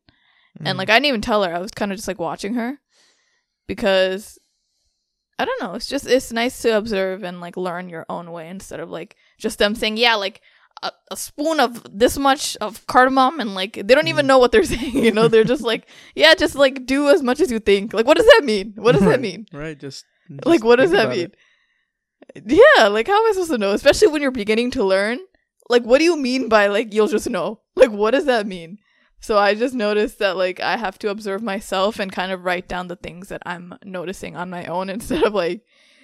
[0.66, 0.78] And Mm.
[0.80, 1.54] like, I didn't even tell her.
[1.56, 2.80] I was kind of just like watching her
[3.68, 4.38] because
[5.40, 5.74] I don't know.
[5.76, 9.16] It's just, it's nice to observe and like learn your own way instead of like
[9.38, 10.42] just them saying, yeah, like,
[10.84, 14.28] a, a spoon of this much of cardamom and like they don't even Mm.
[14.28, 17.40] know what they're saying you know they're just like yeah just like do as much
[17.40, 19.76] as you think like what does that mean what does that mean Right.
[19.76, 20.06] Just,
[20.46, 21.32] like what does that mean
[22.36, 22.44] it.
[22.46, 25.18] yeah like how am i supposed to know especially when you're beginning to learn
[25.68, 28.78] like what do you mean by like you'll just know like what does that mean
[29.20, 32.68] so i just noticed that like i have to observe myself and kind of write
[32.68, 35.64] down the things that i'm noticing on my own instead of like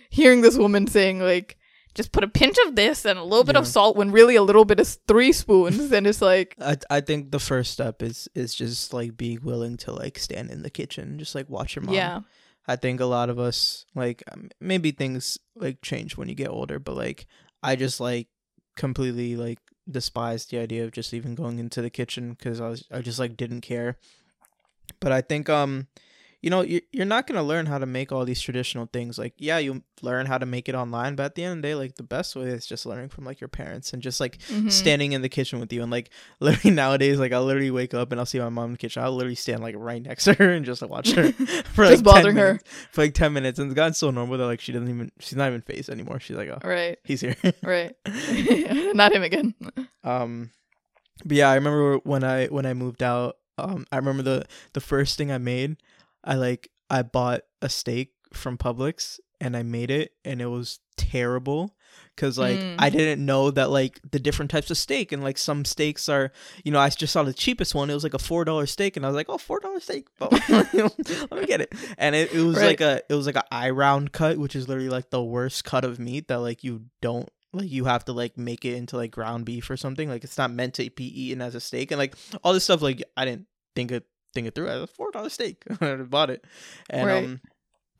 [0.10, 1.58] hearing this woman saying like
[1.96, 4.44] just put a pinch of this and a little bit of salt when really a
[4.44, 5.92] little bit is three spoons.
[5.92, 9.78] And it's like I I think the first step is is just like being willing
[9.78, 11.94] to like stand in the kitchen, just like watch your mom.
[11.94, 12.22] yeah.
[12.68, 16.50] I think a lot of us like um, maybe things like change when you get
[16.50, 17.28] older, but like
[17.62, 18.28] I just like
[18.76, 22.86] completely like despised the idea of just even going into the kitchen because I was
[22.92, 23.98] I just like didn't care.
[25.00, 25.88] But I think um
[26.44, 29.18] you know you're, you're not going to learn how to make all these traditional things
[29.18, 31.68] like yeah you learn how to make it online but at the end of the
[31.70, 34.38] day like the best way is just learning from like your parents and just like
[34.50, 34.70] Mhm.
[34.70, 36.10] standing in the kitchen with you and like
[36.42, 39.02] literally nowadays like i'll literally wake up and i'll see my mom in the kitchen
[39.02, 41.32] i'll literally stand like right next to her and just like, watch her
[41.74, 42.60] for like Just 10 bothering her.
[42.92, 45.38] for like 10 minutes and it's gotten so normal that like she doesn't even she's
[45.38, 47.00] not even phased anymore she's like oh Right.
[47.06, 47.96] he's here Right.
[48.94, 49.56] Not him again.
[50.04, 50.52] um
[51.26, 54.82] but yeah i remember when i when i moved out um i remember the the
[54.82, 55.78] first thing i made
[56.24, 60.80] i like i bought a steak from publix and i made it and it was
[60.98, 61.76] terrible
[62.16, 62.76] because like Mm.
[62.80, 66.32] i didn't know that like the different types of steak and like some steaks are
[66.64, 68.96] you know i just saw the cheapest one it was like a four dollar steak
[68.96, 72.58] and i was like oh $4 steak let me get it and it, it was
[72.58, 72.68] Right.
[72.68, 75.64] like a it was like a eye round cut which is literally like the worst
[75.66, 78.98] cut of meat that like you don't like you have to like make it into
[78.98, 81.92] like ground beef or something like it's not meant to be eaten as a steak
[81.92, 84.68] and like all this stuff like i didn't think it think it through.
[84.70, 85.64] As a four dollar steak.
[85.82, 86.46] I bought it.
[86.90, 87.24] And Right.
[87.24, 87.42] um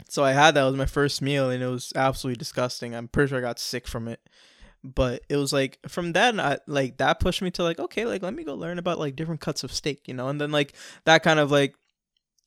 [0.10, 0.64] so i had that.
[0.64, 2.94] It was my first meal and it was absolutely disgusting.
[2.96, 4.20] I'm pretty sure i got sick from it.
[4.84, 8.22] But it was like from then I like that pushed me to like okay like
[8.22, 10.28] let me go learn about like different cuts of steak you know?
[10.28, 10.74] And then like
[11.06, 11.76] that kind of like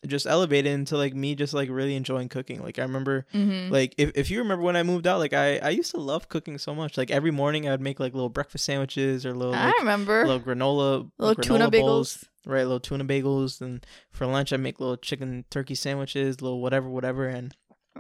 [0.07, 3.95] just elevated into like me just like really enjoying cooking like i remember hmm like
[3.99, 6.59] if, if you remember when i moved out like i i used to love cooking
[6.59, 9.67] so much like every morning i would make like little breakfast sandwiches or little I
[9.67, 10.25] like remember.
[10.27, 12.25] little granola Little granola tuna bowls, bagels.
[12.47, 16.89] right little tuna bagels and for lunch i make little chicken turkey sandwiches little whatever
[16.89, 17.55] whatever and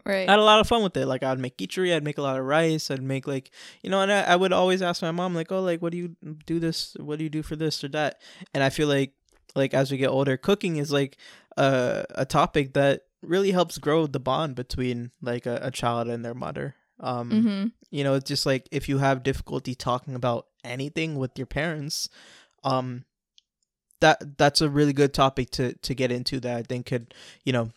[0.04, 0.28] Right.
[0.28, 1.06] I had a lot of fun with it.
[1.06, 3.50] Like I'd make kichuri, I'd make a lot of rice, I'd make like
[3.82, 5.96] you know, and I, I would always ask my mom like, oh, like what do
[5.96, 6.94] you do this?
[7.00, 8.20] What do you do for this or that?
[8.52, 9.14] And I feel like
[9.54, 11.16] like as we get older, cooking is like
[11.56, 16.24] a a topic that really helps grow the bond between like a, a child and
[16.24, 16.74] their mother.
[17.00, 21.30] Um, hmm you know, it's just like if you have difficulty talking about anything with
[21.36, 22.08] your parents,
[22.64, 23.04] um,
[24.00, 27.14] that that's a really good topic to to get into that I think could
[27.44, 27.70] you know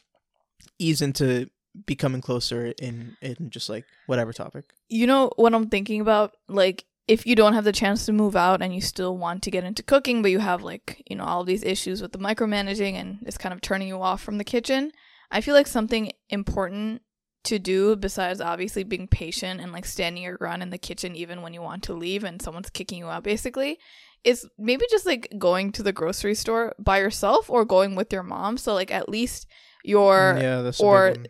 [0.77, 1.49] ease into
[1.85, 4.65] becoming closer in in just like whatever topic.
[4.89, 6.35] You know what I'm thinking about?
[6.47, 9.49] Like, if you don't have the chance to move out and you still want to
[9.49, 12.93] get into cooking, but you have like, you know, all these issues with the micromanaging
[12.93, 14.91] and it's kind of turning you off from the kitchen,
[15.31, 17.01] I feel like something important
[17.45, 21.41] to do besides obviously being patient and like standing your ground in the kitchen even
[21.41, 23.79] when you want to leave and someone's kicking you out basically
[24.23, 28.23] is maybe just like going to the grocery store by yourself or going with your
[28.23, 29.47] mom so like at least
[29.83, 31.27] your yeah, or- a big one.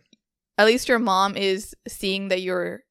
[0.57, 2.81] at least your mom is seeing that you're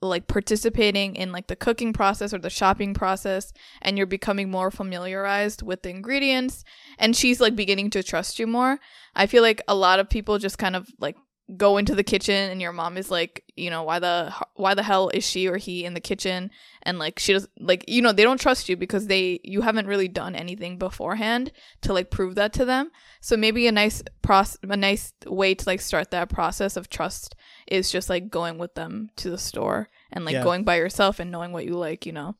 [0.00, 4.70] like participating in like the cooking process or the shopping process and you're becoming more
[4.70, 6.64] familiarized with the ingredients
[6.98, 8.78] and she's like beginning to trust you more
[9.16, 11.16] i feel like a lot of people just kind of like
[11.56, 14.82] go into the kitchen and your mom is like you know why the why the
[14.82, 16.50] hell is she or he in the kitchen?
[16.82, 19.86] And like she does like you know they don't trust you because they you haven't
[19.86, 22.90] really done anything beforehand to like prove that to them.
[23.20, 27.34] So maybe a nice process a nice way to like start that process of trust
[27.70, 30.42] is just like going with them to the store and like Yeah.
[30.44, 32.34] going by yourself and knowing what you like you know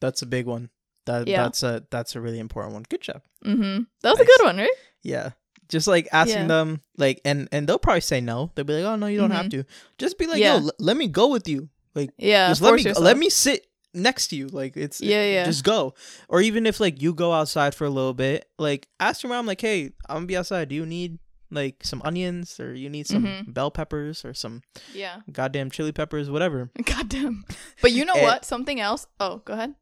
[0.00, 0.70] That's a big one.
[1.06, 1.42] That Yeah.
[1.44, 2.84] that's a that's a really important one.
[2.88, 3.22] Good job.
[3.44, 4.26] mm-hmm that was Nice.
[4.28, 5.30] a good one right Yeah.
[5.68, 6.46] Just like asking Yeah.
[6.48, 8.50] them like and and they'll probably say no.
[8.54, 9.64] They'll be like, "Oh no, you don't have to."
[9.96, 10.62] Just be like, Mm-hmm.
[10.64, 13.04] "Yo, l- let me go with you." Like yeah just let me yourself.
[13.04, 14.48] let me sit next to you.
[14.48, 15.94] Like it's yeah yeah just go.
[16.28, 19.46] Or even if like you go outside for a little bit, like ask your mom
[19.46, 20.68] like, "Hey, I'm gonna be outside.
[20.68, 21.18] Do you need
[21.52, 23.52] like some onions or you need some Mhm.
[23.54, 24.62] bell peppers or some
[24.94, 27.44] yeah goddamn chili peppers, whatever." goddamn
[27.82, 28.22] but you know Eh.
[28.24, 29.74] what something else oh go ahead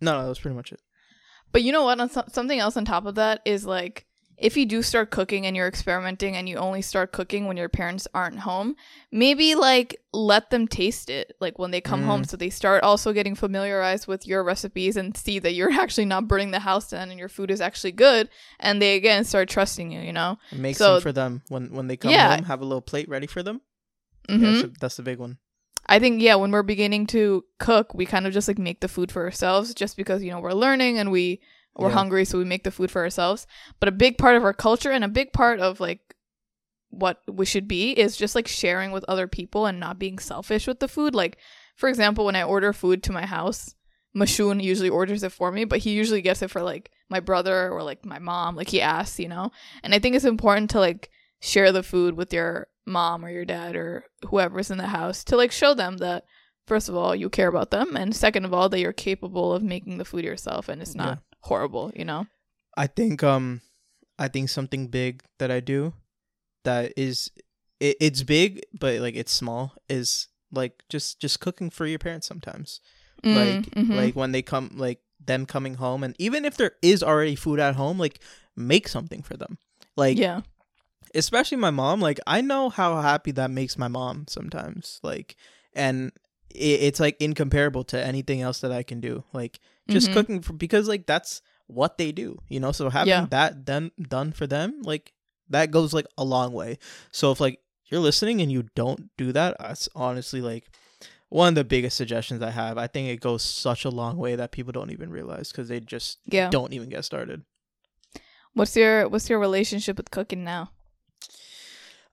[0.00, 0.80] No, no, that was pretty much it.
[1.52, 2.00] But you know what?
[2.00, 4.06] On so- something else on top of that is like
[4.42, 7.68] if you do start cooking and you're experimenting and you only start cooking when your
[7.68, 8.74] parents aren't home,
[9.10, 12.06] maybe like let them taste it like when they come Mm.
[12.06, 16.06] home so they start also getting familiarized with your recipes and see that you're actually
[16.06, 18.28] not burning the house down and your food is actually good
[18.58, 20.38] and they again start trusting you, you know.
[20.52, 22.34] Make So- some for them when when they come Yeah.
[22.36, 22.44] home.
[22.46, 23.60] Have a little plate ready for them.
[24.28, 24.40] Mhm.
[24.42, 25.38] Yeah, that's, a, that's the big one.
[25.86, 28.88] I think yeah, when we're beginning to cook, we kind of just like make the
[28.88, 31.40] food for ourselves just because you know we're learning and we
[31.76, 31.94] we're Yeah.
[31.94, 33.46] hungry so we make the food for ourselves.
[33.80, 36.14] But a big part of our culture and a big part of like
[36.90, 40.66] what we should be is just like sharing with other people and not being selfish
[40.66, 41.14] with the food.
[41.14, 41.38] Like
[41.76, 43.74] for example, when I order food to my house,
[44.14, 47.70] Mashun usually orders it for me, but he usually gets it for like my brother
[47.70, 48.56] or like my mom.
[48.56, 49.50] Like he asks, you know.
[49.82, 51.08] And I think it's important to like
[51.40, 55.36] share the food with your mom or your dad or whoever's in the house to
[55.36, 56.24] like show them that
[56.66, 59.62] first of all you care about them and second of all that you're capable of
[59.62, 62.26] making the food yourself and it's not horrible, you know.
[62.76, 63.60] I think um
[64.18, 65.92] I think something big that I do
[66.64, 67.30] that is
[67.80, 72.26] it, it's big but like it's small is like just just cooking for your parents
[72.26, 72.80] sometimes.
[73.24, 73.94] like Mm, mhm.
[73.96, 77.60] like when they come like them coming home and even if there is already food
[77.60, 78.18] at home like
[78.56, 79.58] make something for them.
[79.96, 80.40] Like yeah.
[81.14, 85.36] especially my mom like i know how happy that makes my mom sometimes like
[85.74, 86.10] and
[86.54, 90.12] it, it's like incomparable to anything else that i can do like just Mhm.
[90.14, 93.26] cooking for because like that's what they do you know so having Yeah.
[93.30, 95.12] that done done for them like
[95.48, 96.78] that goes like a long way
[97.10, 100.70] so if like you're listening and you don't do that that's honestly like
[101.30, 104.36] one of the biggest suggestions i have i think it goes such a long way
[104.36, 106.48] that people don't even realize because they just Yeah.
[106.50, 107.42] don't even get started
[108.54, 110.72] What's your What's your relationship with cooking now?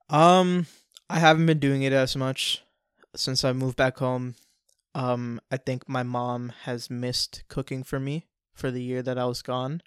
[0.09, 0.67] Um,
[1.09, 2.63] I haven't been doing it as much
[3.15, 4.35] since I moved back home.
[4.95, 9.25] Um, I think my mom has missed cooking for me for the year that I
[9.25, 9.81] was gone,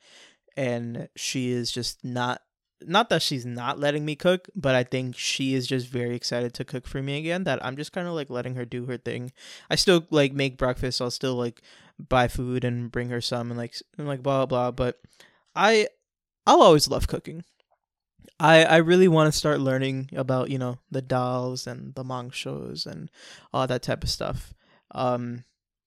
[0.57, 2.43] and she is just not
[2.87, 6.55] not that she's not letting me cook, but I think she is just very excited
[6.55, 7.45] to cook for me again.
[7.45, 9.33] That I'm just kind of like letting her do her thing.
[9.71, 11.01] I still like make breakfast.
[11.01, 11.63] I'll still like
[11.99, 14.71] buy food and bring her some and like and like blah blah.
[14.71, 15.01] But
[15.55, 15.89] I
[16.47, 17.45] I'll always love cooking.
[18.41, 22.33] I I really want to start learning about you know the dolls and the mong
[22.33, 23.11] shows and
[23.53, 24.55] all that type of stuff.
[24.93, 25.45] Um,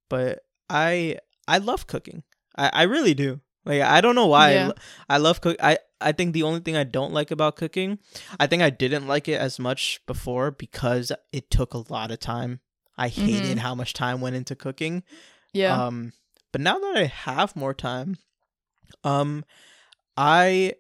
[0.10, 0.40] but
[0.70, 2.24] I I love cooking.
[2.58, 3.42] I I really do.
[3.66, 4.68] Like I don't know why I Yeah.
[4.68, 4.74] lo-
[5.10, 5.58] I love cook.
[5.62, 8.00] I I think the only thing I don't like about cooking,
[8.40, 12.20] I think I didn't like it as much before because it took a lot of
[12.20, 12.60] time.
[12.98, 15.04] I hated how much time went into cooking.
[15.54, 15.86] Yeah.
[15.88, 16.14] Um,
[16.52, 18.18] but now that I have more time,
[19.04, 19.44] um,
[20.18, 20.74] I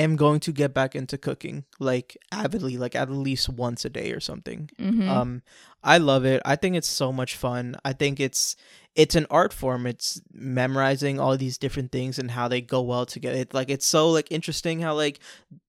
[0.00, 4.12] am going to get back into cooking like avidly, like at least once a day
[4.12, 4.70] or something.
[4.78, 5.08] mm-hmm.
[5.08, 5.42] Um,
[5.82, 6.42] I love it.
[6.44, 7.76] I think it's so much fun.
[7.84, 8.56] I think it's
[8.94, 9.86] it's an art form.
[9.86, 13.38] It's memorizing all these different things and how they go well together.
[13.38, 15.20] It's like it's so like interesting how like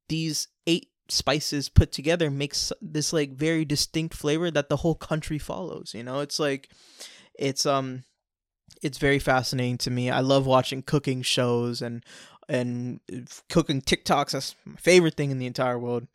[0.10, 5.38] these eight spices put together makes this like very distinct flavor that the whole country
[5.38, 5.94] follows.
[5.94, 6.70] You know, it's like
[7.38, 8.04] it's um
[8.82, 10.10] it's very fascinating to me.
[10.10, 12.04] I love watching cooking shows and
[12.52, 13.00] and
[13.50, 14.32] cooking TikToks.
[14.32, 16.08] That's my favorite thing in the entire world.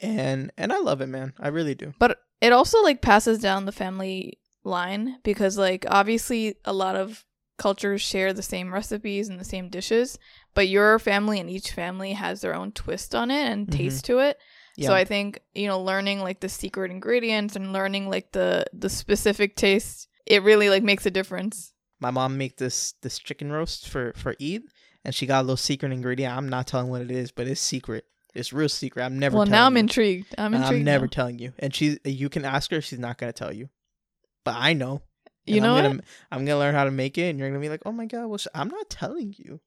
[0.00, 1.32] And and I love it, man.
[1.38, 1.94] I really do.
[1.98, 7.24] But it also like passes down the family line because like obviously a lot of
[7.58, 10.18] cultures share the same recipes and the same dishes,
[10.54, 13.72] but your family and each family has their own twist on it and Mhm.
[13.72, 14.38] taste to it.
[14.76, 14.88] Yeah.
[14.88, 18.90] So I think, you know, learning like the secret ingredients and learning like the the
[18.90, 21.72] specific taste, it really like makes a difference.
[21.98, 24.64] my mom make this this chicken roast for for Eid,
[25.06, 26.36] and she got a little secret ingredient.
[26.36, 28.04] I'm not telling what it is, but it's secret.
[28.34, 29.04] It's real secret.
[29.04, 29.36] I'm never.
[29.36, 29.80] well, now I'm you.
[29.80, 30.34] intrigued.
[30.36, 30.74] I'm intrigued.
[30.74, 31.10] I'm never now.
[31.10, 31.52] telling you.
[31.60, 32.80] And she, you can ask her.
[32.82, 33.68] She's not gonna tell you.
[34.44, 35.02] But I know.
[35.46, 35.90] you know I'm what?
[35.90, 36.02] gonna,
[36.32, 38.26] I'm gonna learn how to make it, and you're gonna be like, "Oh my god!"
[38.26, 39.60] Well, sh- I'm not telling you.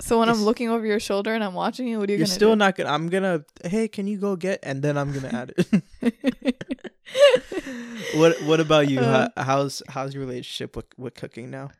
[0.00, 2.18] So when it's- I'm looking over your shoulder and I'm watching you, what are you
[2.18, 2.32] going to?
[2.32, 2.56] You're gonna still do?
[2.56, 2.90] not gonna.
[2.90, 3.44] I'm gonna.
[3.64, 4.60] Hey, can you go get?
[4.62, 5.82] And then I'm gonna add it.
[8.16, 9.00] what What about you?
[9.00, 11.70] Uh, How, how's How's your relationship with with cooking now?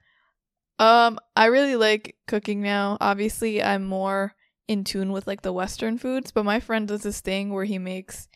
[0.78, 2.96] Um, I really like cooking now.
[3.00, 4.34] Obviously, I'm more
[4.66, 7.78] in tune with like the Western foods, but my friend does this thing where he
[7.78, 8.28] makes,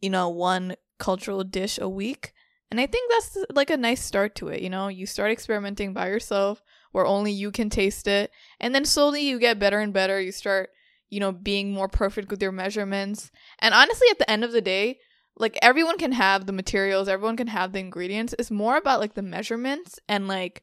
[0.00, 2.32] you know, one cultural dish a week.
[2.70, 4.62] And I think that's like a nice start to it.
[4.62, 6.62] You know, you start experimenting by yourself
[6.92, 8.30] where only you can taste it.
[8.60, 10.20] And then slowly you get better and better.
[10.20, 10.70] You start,
[11.08, 13.32] you know, being more perfect with your measurements.
[13.58, 15.00] And honestly, at the end of the day,
[15.36, 18.34] like everyone can have the materials, everyone can have the ingredients.
[18.38, 20.62] It's more about like the measurements and like,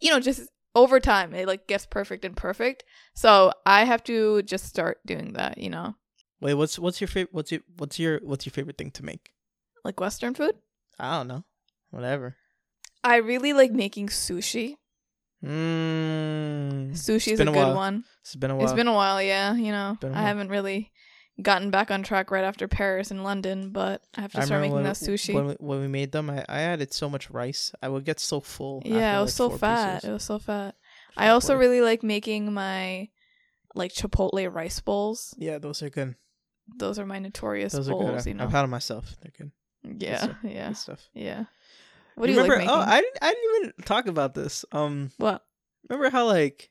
[0.00, 2.84] you know, just over time it like gets perfect and perfect.
[3.14, 5.96] So I have to just start doing that, you know,
[6.40, 7.32] Wait, what's what's your favorite?
[7.32, 9.32] What's your what's your what's your favorite thing to make?
[9.84, 10.54] like Western food.
[10.98, 11.44] I don't know.
[11.90, 12.36] Whatever.
[13.02, 14.74] I really like making sushi.
[15.44, 17.74] Mm, Sushi is a a good while.
[17.74, 18.04] one.
[18.22, 18.64] it's been a while.
[18.64, 19.54] It's been a while, yeah.
[19.54, 20.90] You know, I haven't really
[21.42, 24.62] gotten back on track right after Paris and London, but I have to I start
[24.62, 25.34] making that sushi.
[25.34, 26.30] when we, when we made them.
[26.30, 27.72] I, I added so much rice.
[27.82, 28.82] I would get so full.
[28.84, 29.94] yeah, after, it was like, so fat.
[29.94, 30.08] pieces.
[30.08, 30.74] It was so fat.
[31.16, 33.08] I also really like making my
[33.74, 35.34] like chipotle rice bowls.
[35.38, 36.14] yeah, those are good.
[36.78, 38.00] Those are my notorious Those are good.
[38.00, 38.44] bowls, I, you know.
[38.44, 39.14] I'm proud of myself.
[39.22, 39.52] They're good.
[40.02, 40.36] yeah, stuff.
[40.42, 41.08] yeah, Good stuff.
[41.14, 41.44] yeah.
[42.16, 42.64] What do You you remember?
[42.64, 42.88] like making?
[42.88, 43.18] oh, I didn't.
[43.22, 44.64] I didn't even talk about this.
[44.72, 45.44] Um, what?
[45.88, 46.70] remember how like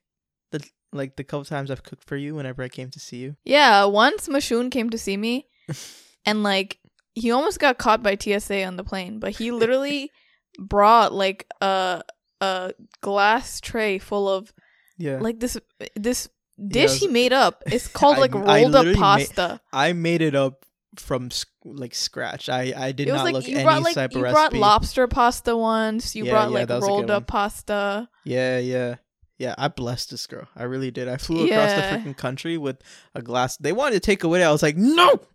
[0.95, 3.35] like the couple times I've cooked for you whenever I came to see you.
[3.43, 5.47] Yeah, once Mashun came to see me,
[6.25, 6.79] and like
[7.13, 10.11] he almost got caught by TSA on the plane, but he literally
[10.59, 12.01] brought like a
[12.41, 14.53] a glass tray full of
[14.97, 15.19] Yeah.
[15.19, 15.57] like this
[15.95, 16.27] this
[16.67, 17.63] dish it was- he made up.
[17.67, 19.61] It's called I- like rolled up literally ma- pasta.
[19.71, 20.65] I made it up
[20.97, 22.47] from sc- like scratch.
[22.49, 24.59] I I did not like look you any brought like type you of brought recipe.
[24.59, 26.15] lobster pasta once.
[26.15, 28.09] You Yeah, brought yeah, like that was a good rolled up pasta.
[28.23, 28.95] Yeah, yeah.
[29.37, 30.47] Yeah, I blessed this girl.
[30.55, 31.07] I really did.
[31.09, 32.77] I flew across the freaking country with
[33.13, 33.57] a glass.
[33.57, 34.43] They wanted to take away.
[34.43, 35.19] I was like, no.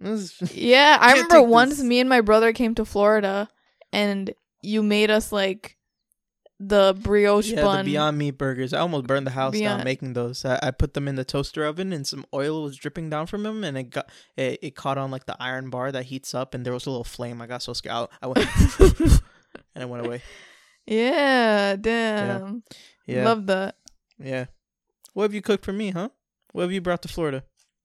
[0.52, 1.84] Yeah, I remember once this.
[1.84, 3.48] me and my brother came to Florida
[3.92, 5.76] and you made us like
[6.58, 7.84] the brioche Yeah, bun.
[7.84, 8.72] the Beyond Meat burgers.
[8.72, 10.44] I almost burned the house down making those.
[10.44, 13.42] I, I put them in the toaster oven, and some oil was dripping down from
[13.42, 16.54] them, and it got it, it caught on like the iron bar that heats up,
[16.54, 17.40] and there was a little flame.
[17.42, 18.48] I got so scared, I, I went
[19.74, 20.22] and it went away.
[20.86, 22.64] yeah, damn.
[22.70, 22.76] Yeah,
[23.08, 23.76] Love that.
[24.18, 24.46] yeah.
[25.14, 26.10] What have you cooked for me, huh?
[26.52, 27.44] What have you brought to Florida?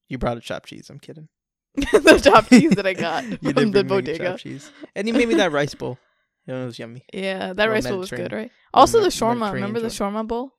[0.09, 0.89] You brought a chopped cheese.
[0.89, 1.29] I'm kidding.
[1.75, 4.37] the chopped cheese that I got You from the bodega.
[4.37, 5.97] cheese, and you made me that rice bowl.
[6.45, 7.05] You know, it was yummy.
[7.13, 8.51] Yeah, that rice bowl was good, right?
[8.73, 9.53] Also, the shawarma.
[9.53, 10.51] Remember the shawarma bowl?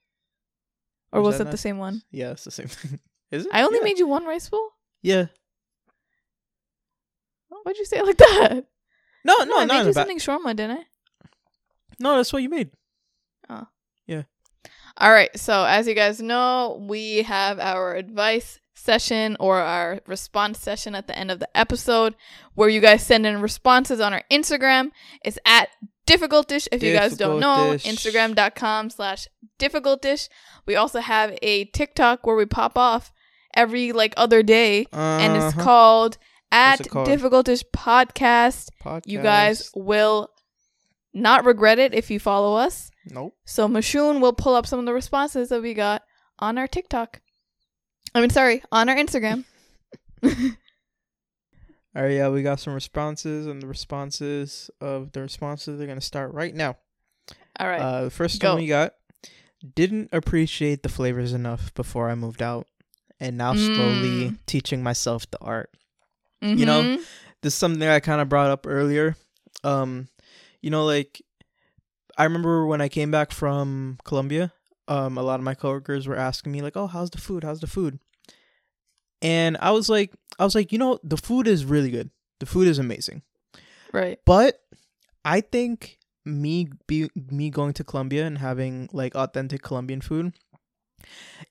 [1.12, 2.00] Or Was was that it the same one?
[2.10, 2.98] Yeah, it's the same thing.
[3.30, 3.52] Is it?
[3.52, 3.84] I only yeah.
[3.84, 4.70] made you one rice bowl.
[5.02, 5.26] Yeah.
[7.52, 8.64] Oh, why'd you say it like that?
[9.24, 10.84] No, No, no, I made you something shawarma, didn't I?
[11.98, 12.70] No, that's what you made.
[13.50, 13.66] Oh.
[15.02, 15.36] All right.
[15.38, 21.06] So, as you guys know, we have our advice session or our response session at
[21.08, 22.14] the end of the episode
[22.54, 24.90] where you guys send in responses on our Instagram.
[25.24, 25.68] It's at
[26.06, 26.68] difficultish.
[26.72, 27.74] If you guys don't know.
[27.74, 29.26] Instagram.com slash
[29.58, 30.28] difficultish.
[30.66, 33.12] We also have a TikTok where we pop off
[33.54, 35.62] every like other day and it's Uh-huh.
[35.64, 36.18] called
[36.52, 37.08] at it called?
[37.08, 38.68] difficultish podcast.
[39.04, 40.30] You guys will
[41.12, 42.90] not regret it if you follow us.
[43.10, 43.36] Nope.
[43.44, 46.02] So Mashoon will pull up some of the responses that we got
[46.38, 47.20] on our TikTok.
[48.14, 49.44] I mean, sorry, on our Instagram.
[51.94, 56.00] All right, yeah, we got some responses, and the responses of the responses they're gonna
[56.00, 56.76] start right now.
[57.60, 57.80] All right.
[57.80, 58.52] Uh, the first go.
[58.54, 58.94] one we got
[59.74, 62.66] didn't appreciate the flavors enough before I moved out,
[63.20, 64.38] and now slowly Mm.
[64.46, 65.70] teaching myself the art.
[66.40, 66.96] you know, Mhm.
[67.42, 69.14] This is something I kind of brought up earlier.
[69.62, 70.08] Um,
[70.60, 71.22] you know, like
[72.18, 74.52] I remember when I came back from Colombia,
[74.88, 77.44] um, a lot of my coworkers were asking me like, "Oh, how's the food?
[77.44, 77.98] How's the food?"
[79.22, 82.10] And I was like, I was like, you know, the food is really good.
[82.40, 83.22] The food is amazing.
[83.92, 84.18] right.
[84.26, 84.60] But
[85.24, 90.32] I think me be me going to Colombia and having like authentic Colombian food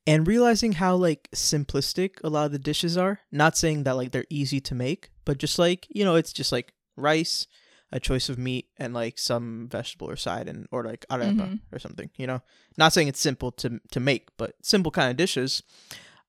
[0.07, 3.19] and realizing how like simplistic a lot of the dishes are.
[3.31, 6.51] Not saying that like they're easy to make, but just like, you know, it's just
[6.51, 7.47] like rice,
[7.91, 11.59] a choice of meat and like some vegetable or side and or like arepa Mhm.
[11.71, 12.41] or something, you know.
[12.77, 15.61] Not saying it's simple to to make, but simple kind of dishes.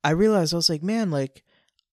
[0.04, 1.44] I realized I was like, man, like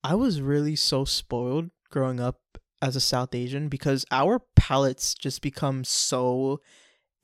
[0.03, 2.39] I was really so spoiled growing up
[2.82, 6.61] as a South Asian because our palates just become so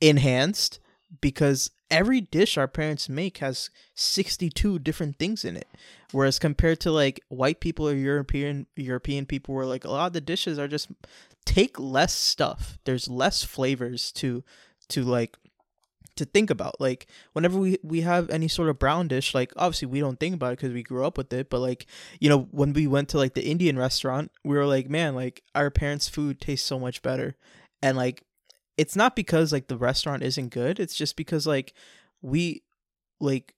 [0.00, 0.78] enhanced
[1.20, 5.68] because every dish our parents make has 62 different things in it.
[6.12, 10.12] Whereas compared to like white people or european european people where like a lot of
[10.12, 10.88] the dishes are just
[11.44, 12.78] take less stuff.
[12.84, 14.44] There's less flavors to
[14.88, 15.36] to like
[16.16, 16.80] to think about.
[16.80, 20.34] Like whenever we we have any sort of brown dish like obviously we don't think
[20.34, 21.86] about it because we grew up with it but like
[22.20, 25.42] you know when we went to like the indian restaurant we were like man like
[25.54, 27.36] our parents food tastes so much better.
[27.82, 28.24] And like
[28.76, 31.72] it's not because like the restaurant isn't good it's just because like
[32.22, 32.62] we
[33.20, 33.54] like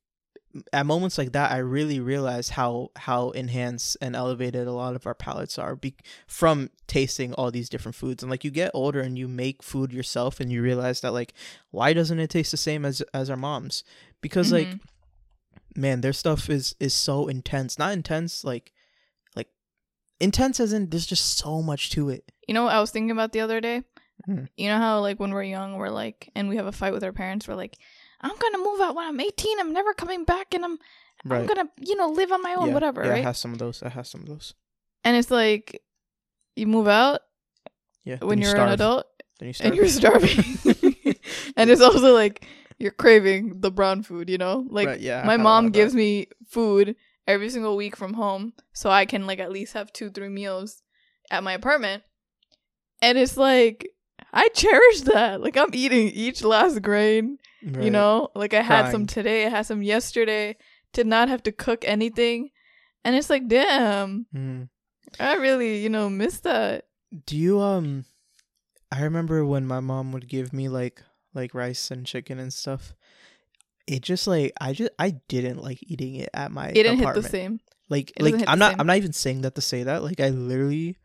[0.72, 5.06] at moments like that i really realized how how enhanced and elevated a lot of
[5.06, 5.94] our palates are be-
[6.26, 9.92] from tasting all these different foods and like you get older and you make food
[9.92, 11.34] yourself and you realize that like
[11.70, 13.84] why doesn't it taste the same as as our moms
[14.22, 14.80] because like Mhm.
[15.76, 18.72] man their stuff is is so intense not intense like
[19.36, 19.48] like
[20.18, 23.10] intense as in there's just so much to it You know what I was thinking
[23.10, 23.82] about the other day?
[24.29, 24.49] Mhm.
[24.57, 27.03] You know how like when we're young, we're like, and we have a fight with
[27.05, 27.49] our parents.
[27.49, 27.79] We're like,
[28.20, 29.59] I'm gonna move out when I'm 18.
[29.61, 30.79] I'm never coming back, and I'm
[31.31, 33.18] I'm gonna you know live on my own, yeah, whatever, yeah, right?
[33.20, 34.55] it has some of those it has some of those
[35.05, 35.83] and it's like,
[36.57, 37.20] you move out
[38.05, 39.07] yeah when you you're an adult,
[39.39, 40.39] then you and you're starving,
[41.57, 42.47] and it's also like
[42.79, 44.29] you're craving the brown food.
[44.31, 45.99] You know, like Right, yeah, my had a lot mom gives that.
[45.99, 50.09] me food every single week from home so i can like at least have two
[50.09, 50.81] three meals
[51.31, 52.03] at my apartment
[53.03, 53.91] and it's like
[54.33, 59.07] i cherish that like i'm eating each last grain you know like i had some
[59.07, 60.57] today i had some yesterday
[60.93, 62.51] Did not have to cook anything
[63.05, 64.68] and it's like damn Mhm.
[65.20, 66.87] i really you know miss that
[67.26, 68.05] Do you um
[68.91, 71.03] I remember when my mom would give me like
[71.35, 72.95] like rice and chicken and stuff.
[73.87, 77.16] It just like I just I didn't like eating it at my it didn't apartment.
[77.16, 77.61] hit the same
[77.91, 78.81] Like it like I'm not same.
[78.81, 80.03] I'm not even saying that to say that.
[80.03, 80.97] Like I literally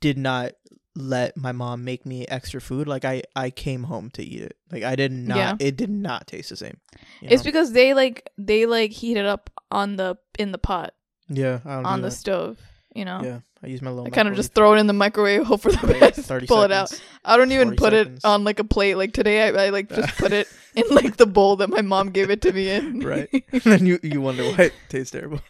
[0.00, 0.52] did not
[0.96, 2.88] let my mom make me extra food.
[2.88, 4.56] Like I I came home to eat it.
[4.72, 5.54] Like I did not Yeah.
[5.60, 6.78] it did not taste the same.
[7.22, 7.48] it's know?
[7.48, 10.94] because they like they like heat it up on the in the pot
[11.28, 12.14] yeah, I don't on the that.
[12.14, 12.58] stove
[12.94, 14.92] you know Yeah, I use my little I kind of just throw it in the
[14.94, 16.98] microwave, hope for the best, 30 pull it out.
[17.24, 18.24] I don't even put seconds.
[18.24, 18.94] it on like a plate.
[18.94, 22.10] Like today, I, I like just put it in like the bowl that my mom
[22.10, 23.00] gave it to me in.
[23.00, 23.28] Right.
[23.32, 25.40] and then you you wonder why it tastes terrible.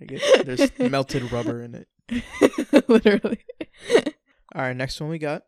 [0.00, 1.88] Like it, there's melted rubber in it.
[2.88, 3.40] Literally.
[4.56, 5.42] All right, next one we got.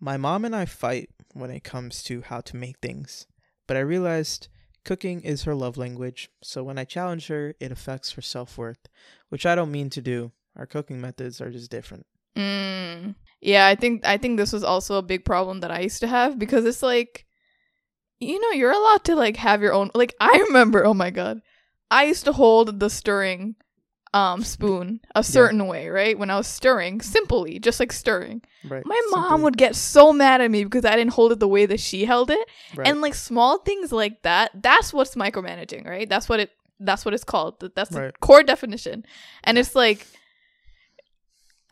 [0.00, 3.26] My mom and I fight when it comes to how to make things.
[3.66, 4.48] but I realized
[4.82, 6.30] cooking is her love language.
[6.42, 8.88] So when I challenge her, it affects her self worth,
[9.28, 10.32] which I don't mean to do.
[10.56, 12.06] Our cooking methods are just different.
[12.34, 13.14] Mm.
[13.42, 16.06] Yeah, I think I think this was also a big problem that I used to
[16.06, 17.26] have because it's like
[18.20, 21.42] you know, you're allowed to like have your own like I remember, oh my god.
[21.90, 23.56] I used to hold the stirring
[24.12, 26.18] um spoon a certain way, right?
[26.18, 28.42] When I was stirring, simply, just like stirring.
[28.68, 28.84] Right.
[28.84, 29.44] My mom Simply.
[29.44, 32.04] would get so mad at me because I didn't hold it the way that she
[32.04, 32.48] held it.
[32.74, 32.88] Right.
[32.88, 36.08] And like small things like that, that's what's micromanaging, right?
[36.08, 36.50] That's what it
[36.80, 37.60] that's what it's called.
[37.60, 38.20] Th- That's the Right.
[38.20, 39.04] core definition.
[39.44, 40.06] And it's like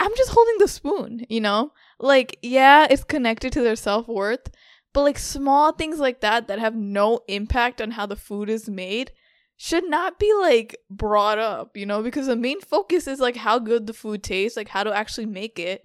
[0.00, 1.72] I'm just holding the spoon, you know?
[1.98, 4.48] Like, yeah, it's connected to their self-worth,
[4.92, 8.68] but like small things like that that have no impact on how the food is
[8.68, 9.10] made
[9.60, 13.58] should not be like brought up, you know, because the main focus is like how
[13.58, 15.84] good the food tastes, like how to actually make it.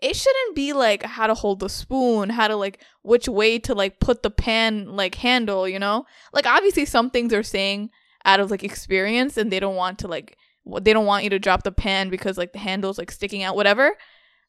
[0.00, 3.74] It shouldn't be like how to hold the spoon, how to like which way to
[3.74, 6.04] like put the pan like handle, you know?
[6.32, 7.90] Like obviously some things are saying
[8.24, 10.36] out of like experience and they don't want to like
[10.82, 13.54] they don't want you to drop the pan because like the handle's like sticking out
[13.54, 13.88] whatever.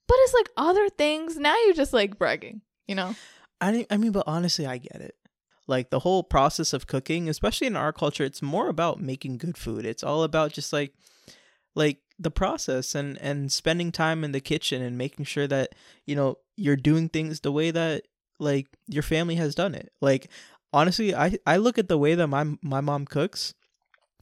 [0.08, 1.38] But it's like other things.
[1.38, 3.14] Now you're just like bragging, you know?
[3.62, 5.16] I I mean, but honestly, I get it.
[5.68, 9.57] Like the whole process of cooking, especially in our culture, it's more about making good
[9.57, 9.86] food.
[9.86, 10.93] It's all about just like,
[11.76, 16.15] like the process and and spending time in the kitchen and making sure that you
[16.15, 18.07] know you're doing things the way that
[18.39, 19.91] like your family has done it.
[20.01, 20.30] Like
[20.74, 23.53] honestly, I I look at the way that my my mom cooks,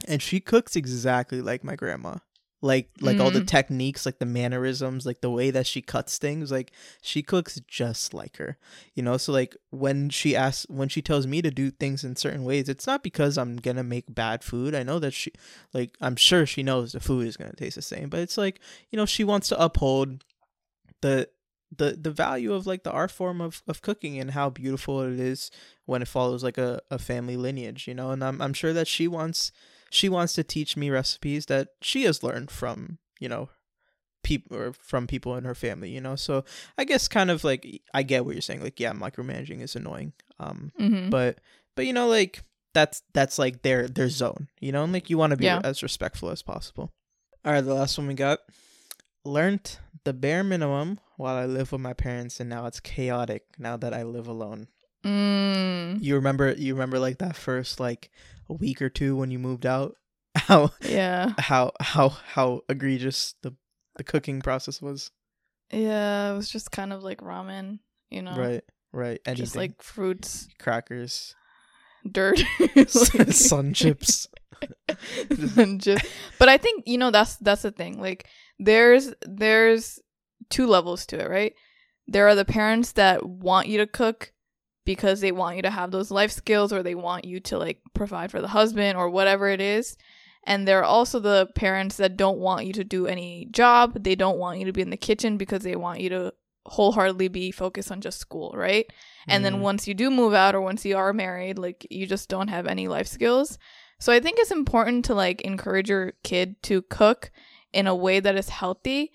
[0.08, 2.18] and she cooks exactly like my grandma.
[2.66, 3.47] Like like all the Mhm.
[3.47, 8.13] techniques, like the mannerisms, like the way that she cuts things, like she cooks just
[8.13, 8.57] like her
[8.95, 9.18] you know?
[9.18, 12.68] So like when she asks when she tells me to do things in certain ways
[12.68, 14.74] it's not because i'm gonna make bad food.
[14.74, 15.32] I know that she
[15.74, 18.59] like i'm sure she knows the food is gonna taste the same but it's like
[18.89, 20.24] you know she wants to uphold
[21.01, 21.30] the
[21.76, 25.20] the the value of like the art form of, of cooking and how beautiful it
[25.20, 25.51] is
[25.86, 28.09] when it follows like a, a family lineage you know?
[28.11, 29.51] And I'm, I'm sure that she wants
[29.90, 33.50] she wants to teach me recipes that she has learned from you know
[34.24, 36.44] people or from people in her family you know so
[36.78, 38.64] I guess kind of like I get what you're saying.
[38.64, 40.14] Like, yeah, micromanaging is annoying.
[40.40, 41.10] Um, Mm-hmm.
[41.10, 41.40] but
[41.76, 42.42] but you know, like
[42.74, 44.48] that's that's like their their zone.
[44.60, 45.62] You know, and like you want to be Yeah.
[45.64, 46.92] as respectful as possible.
[47.46, 48.40] All right, the last one we got.
[49.24, 53.76] Learned the bare minimum while I live with my parents, and now it's chaotic now
[53.78, 54.68] that I live alone.
[55.06, 56.51] Mm, You remember?
[56.53, 58.10] You remember like that first like
[58.49, 59.95] a week or two when you moved out?
[60.36, 61.34] How yeah.
[61.38, 63.56] how how how egregious the
[63.95, 65.12] the cooking process was.
[65.72, 67.80] Yeah, it was just kind of like ramen,
[68.10, 68.36] you know?
[68.36, 69.20] Right, right.
[69.26, 69.36] Anything.
[69.45, 71.36] Just like fruits, crackers,
[72.10, 72.43] dirt,
[73.30, 74.28] sun chips.
[75.58, 76.06] and just
[76.39, 78.26] but i think you know that's that's the thing like
[78.58, 79.99] there's there's
[80.49, 81.53] two levels to it right
[82.08, 84.32] there are the parents that want you to cook
[84.86, 87.80] because they want you to have those life skills or they want you to like
[87.94, 89.98] provide for the husband or whatever it is.
[90.48, 94.04] And there are also the parents that don't want you to do any job.
[94.04, 96.34] They don't want you to be in the kitchen because they want you to
[96.68, 98.86] wholeheartedly be focused on just school right?
[99.28, 99.62] And then Mm.
[99.62, 102.66] once you do move out or once you are married like you just don't have
[102.68, 103.58] any life skills.
[104.00, 107.32] So i think it's important to like encourage your kid to cook
[107.72, 109.12] in a way that is healthy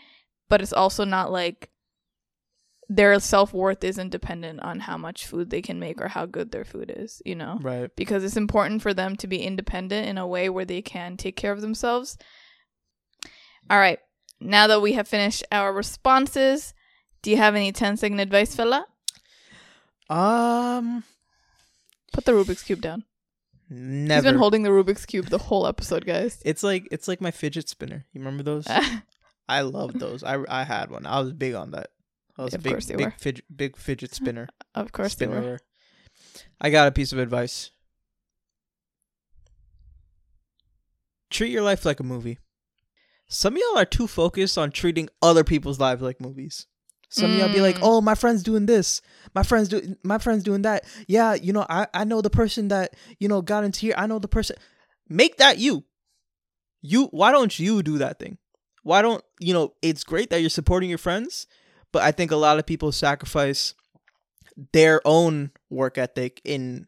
[0.48, 1.70] but it's also not like
[2.92, 6.64] their self-worth isn't dependent on how much food they can make or how good their
[6.64, 7.88] food is you know Right.
[7.94, 11.36] because it's important for them to be independent in a way where they can take
[11.36, 12.18] care of themselves.
[13.70, 14.00] All right.
[14.40, 16.74] Now that we have finished our responses,
[17.22, 18.86] do you have any 10 second advice, fella?
[20.08, 21.04] Um.
[22.12, 23.04] Put the Rubik's Cube down.
[23.68, 24.14] Never.
[24.14, 26.42] He's been holding the Rubik's Cube the whole episode, guys.
[26.44, 28.04] it's like it's like my fidget spinner.
[28.12, 28.66] You remember those?
[29.48, 30.24] I loved those.
[30.24, 31.06] I I had one.
[31.06, 31.90] I was big on that.
[32.40, 33.10] I was Of a big big were.
[33.18, 34.48] fidget big fidget spinner.
[34.74, 35.58] of course they were.
[36.60, 37.70] I got a piece of advice.
[41.30, 42.38] Treat your life like a movie.
[43.28, 46.66] Some of y'all are too focused on treating other people's lives like movies.
[47.12, 47.82] Some of y'all be like, Mm.
[47.82, 49.02] "Oh, my friend's doing this.
[49.34, 50.84] My friend's do my friend's doing that.
[51.08, 53.94] Yeah, you know, I I know the person that, you know, got into here.
[53.96, 54.56] I know the person.
[55.08, 55.84] Make that you.
[56.82, 58.38] You why don't you do that thing?
[58.84, 61.46] Why don't, you know, it's great that you're supporting your friends,
[61.92, 63.74] but I think a lot of people sacrifice
[64.72, 66.86] their own work ethic in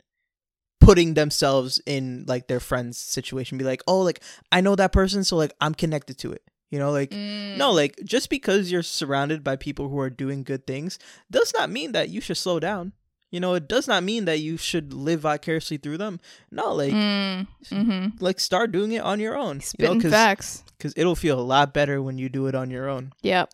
[0.81, 5.23] putting themselves in like their friend's situation be like oh like i know that person
[5.23, 7.57] so like i'm connected to it you know like Mm.
[7.57, 10.99] no like just because you're surrounded by people who are doing good things
[11.31, 12.93] does not mean that you should slow down
[13.31, 16.19] you know it does not mean that you should live vicariously through them
[16.51, 17.47] no like Mm.
[17.71, 20.65] hmm like start doing it on your own you know because facts.
[20.97, 23.51] it'll feel a lot better when you do it on your own Yep.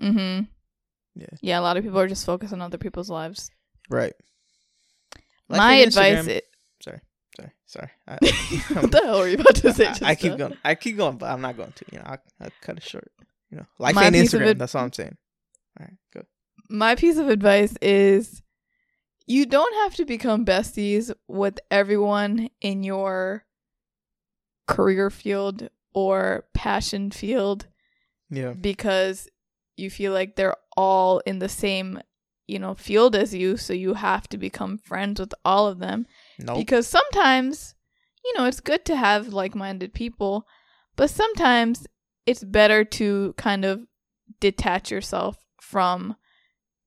[0.00, 0.44] Mm-hmm.
[1.16, 1.26] Yeah.
[1.40, 3.50] Yeah, a lot of people are just focused on other people's lives.
[3.90, 4.12] right
[5.48, 6.42] Life my advice i-
[6.82, 7.00] Sorry,
[7.66, 7.90] sorry.
[8.06, 8.12] I,
[8.80, 9.86] what the hell were you about to say?
[9.86, 10.56] I, I keep going.
[10.64, 11.84] I keep going, but I'm not going to.
[11.92, 13.10] You know, I I cut it short.
[13.50, 14.46] You know, like My ain't Instagram.
[14.46, 15.16] it- That's all I'm saying.
[15.78, 16.22] All right, go.
[16.68, 18.42] my piece of advice is
[19.26, 23.44] you don't have to become besties with everyone in your
[24.66, 27.66] career field or passion field
[28.30, 29.28] Yeah, because
[29.80, 32.00] you feel like they're all in the same,
[32.46, 36.06] you know, field as you, so you have to become friends with all of them.
[36.38, 36.58] nope.
[36.58, 37.74] Because sometimes,
[38.24, 40.46] you know, it's good to have like-minded people,
[40.96, 41.86] but sometimes
[42.26, 43.80] it's better to kind of
[44.40, 46.16] detach yourself from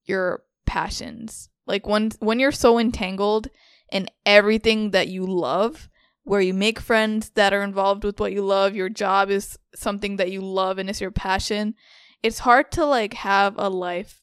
[0.06, 1.50] your passions.
[1.66, 3.48] Like when when you're so entangled
[3.92, 5.90] in everything that you love,
[6.24, 10.18] where you make friends that are involved with what you love, your job is something
[10.18, 11.76] that you love and it's your passion,
[12.24, 14.22] it's hard to like have a life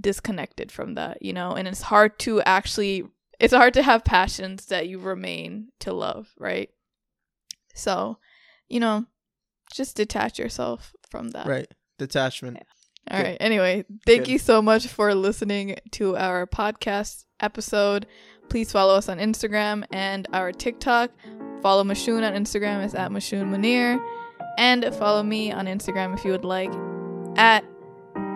[0.00, 1.52] disconnected from that, you know?
[1.52, 3.04] And it's hard to actually
[3.40, 6.70] it's hard to have passions that you remain to love, right?
[7.74, 8.18] So,
[8.68, 9.06] you know,
[9.72, 11.46] just detach yourself from that.
[11.46, 11.68] right.
[11.98, 12.58] Detachment.
[13.10, 13.26] All Good.
[13.26, 13.36] right.
[13.40, 14.28] Anyway, thank Good.
[14.28, 18.06] you so much for listening to our podcast episode.
[18.48, 21.10] Please follow us on Instagram and our TikTok.
[21.62, 23.98] Follow Mashoon on Instagram is at Mashoon Munir.
[24.58, 26.70] And follow me on Instagram if you would like
[27.36, 27.64] at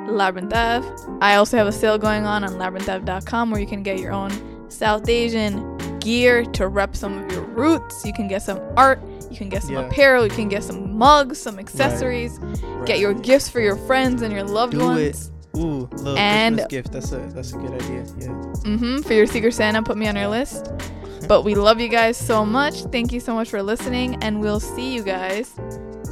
[0.07, 1.19] Labyrinthav.
[1.21, 4.31] I also have a sale going on on labyrinthav.com where you can get your own
[4.71, 8.05] South Asian gear to rep some of your roots.
[8.05, 9.01] You can get some art,
[9.31, 9.81] you can get some Yeah.
[9.87, 12.87] apparel, you can get some mugs, some accessories, Right.
[12.87, 15.31] get your gifts for your friends and your loved Do ones.
[15.55, 15.59] it.
[15.59, 16.93] Ooh, little And- Christmas gift.
[16.93, 18.05] That's a that's a good idea.
[18.19, 18.27] Yeah.
[18.65, 18.99] Mm-hmm.
[19.03, 20.73] For your Secret Santa, put me on your list.
[21.29, 22.83] But we love you guys so much.
[22.91, 25.55] Thank you so much for listening, and we'll see you guys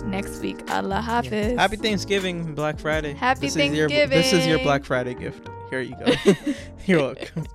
[0.02, 0.70] next week.
[0.70, 1.02] Allah Yeah.
[1.02, 1.58] Hafiz.
[1.58, 3.14] Happy Thanksgiving, Black Friday.
[3.14, 5.48] Happy this Is your, this is your Black Friday gift.
[5.70, 6.12] Here you go.
[6.86, 7.46] You're welcome.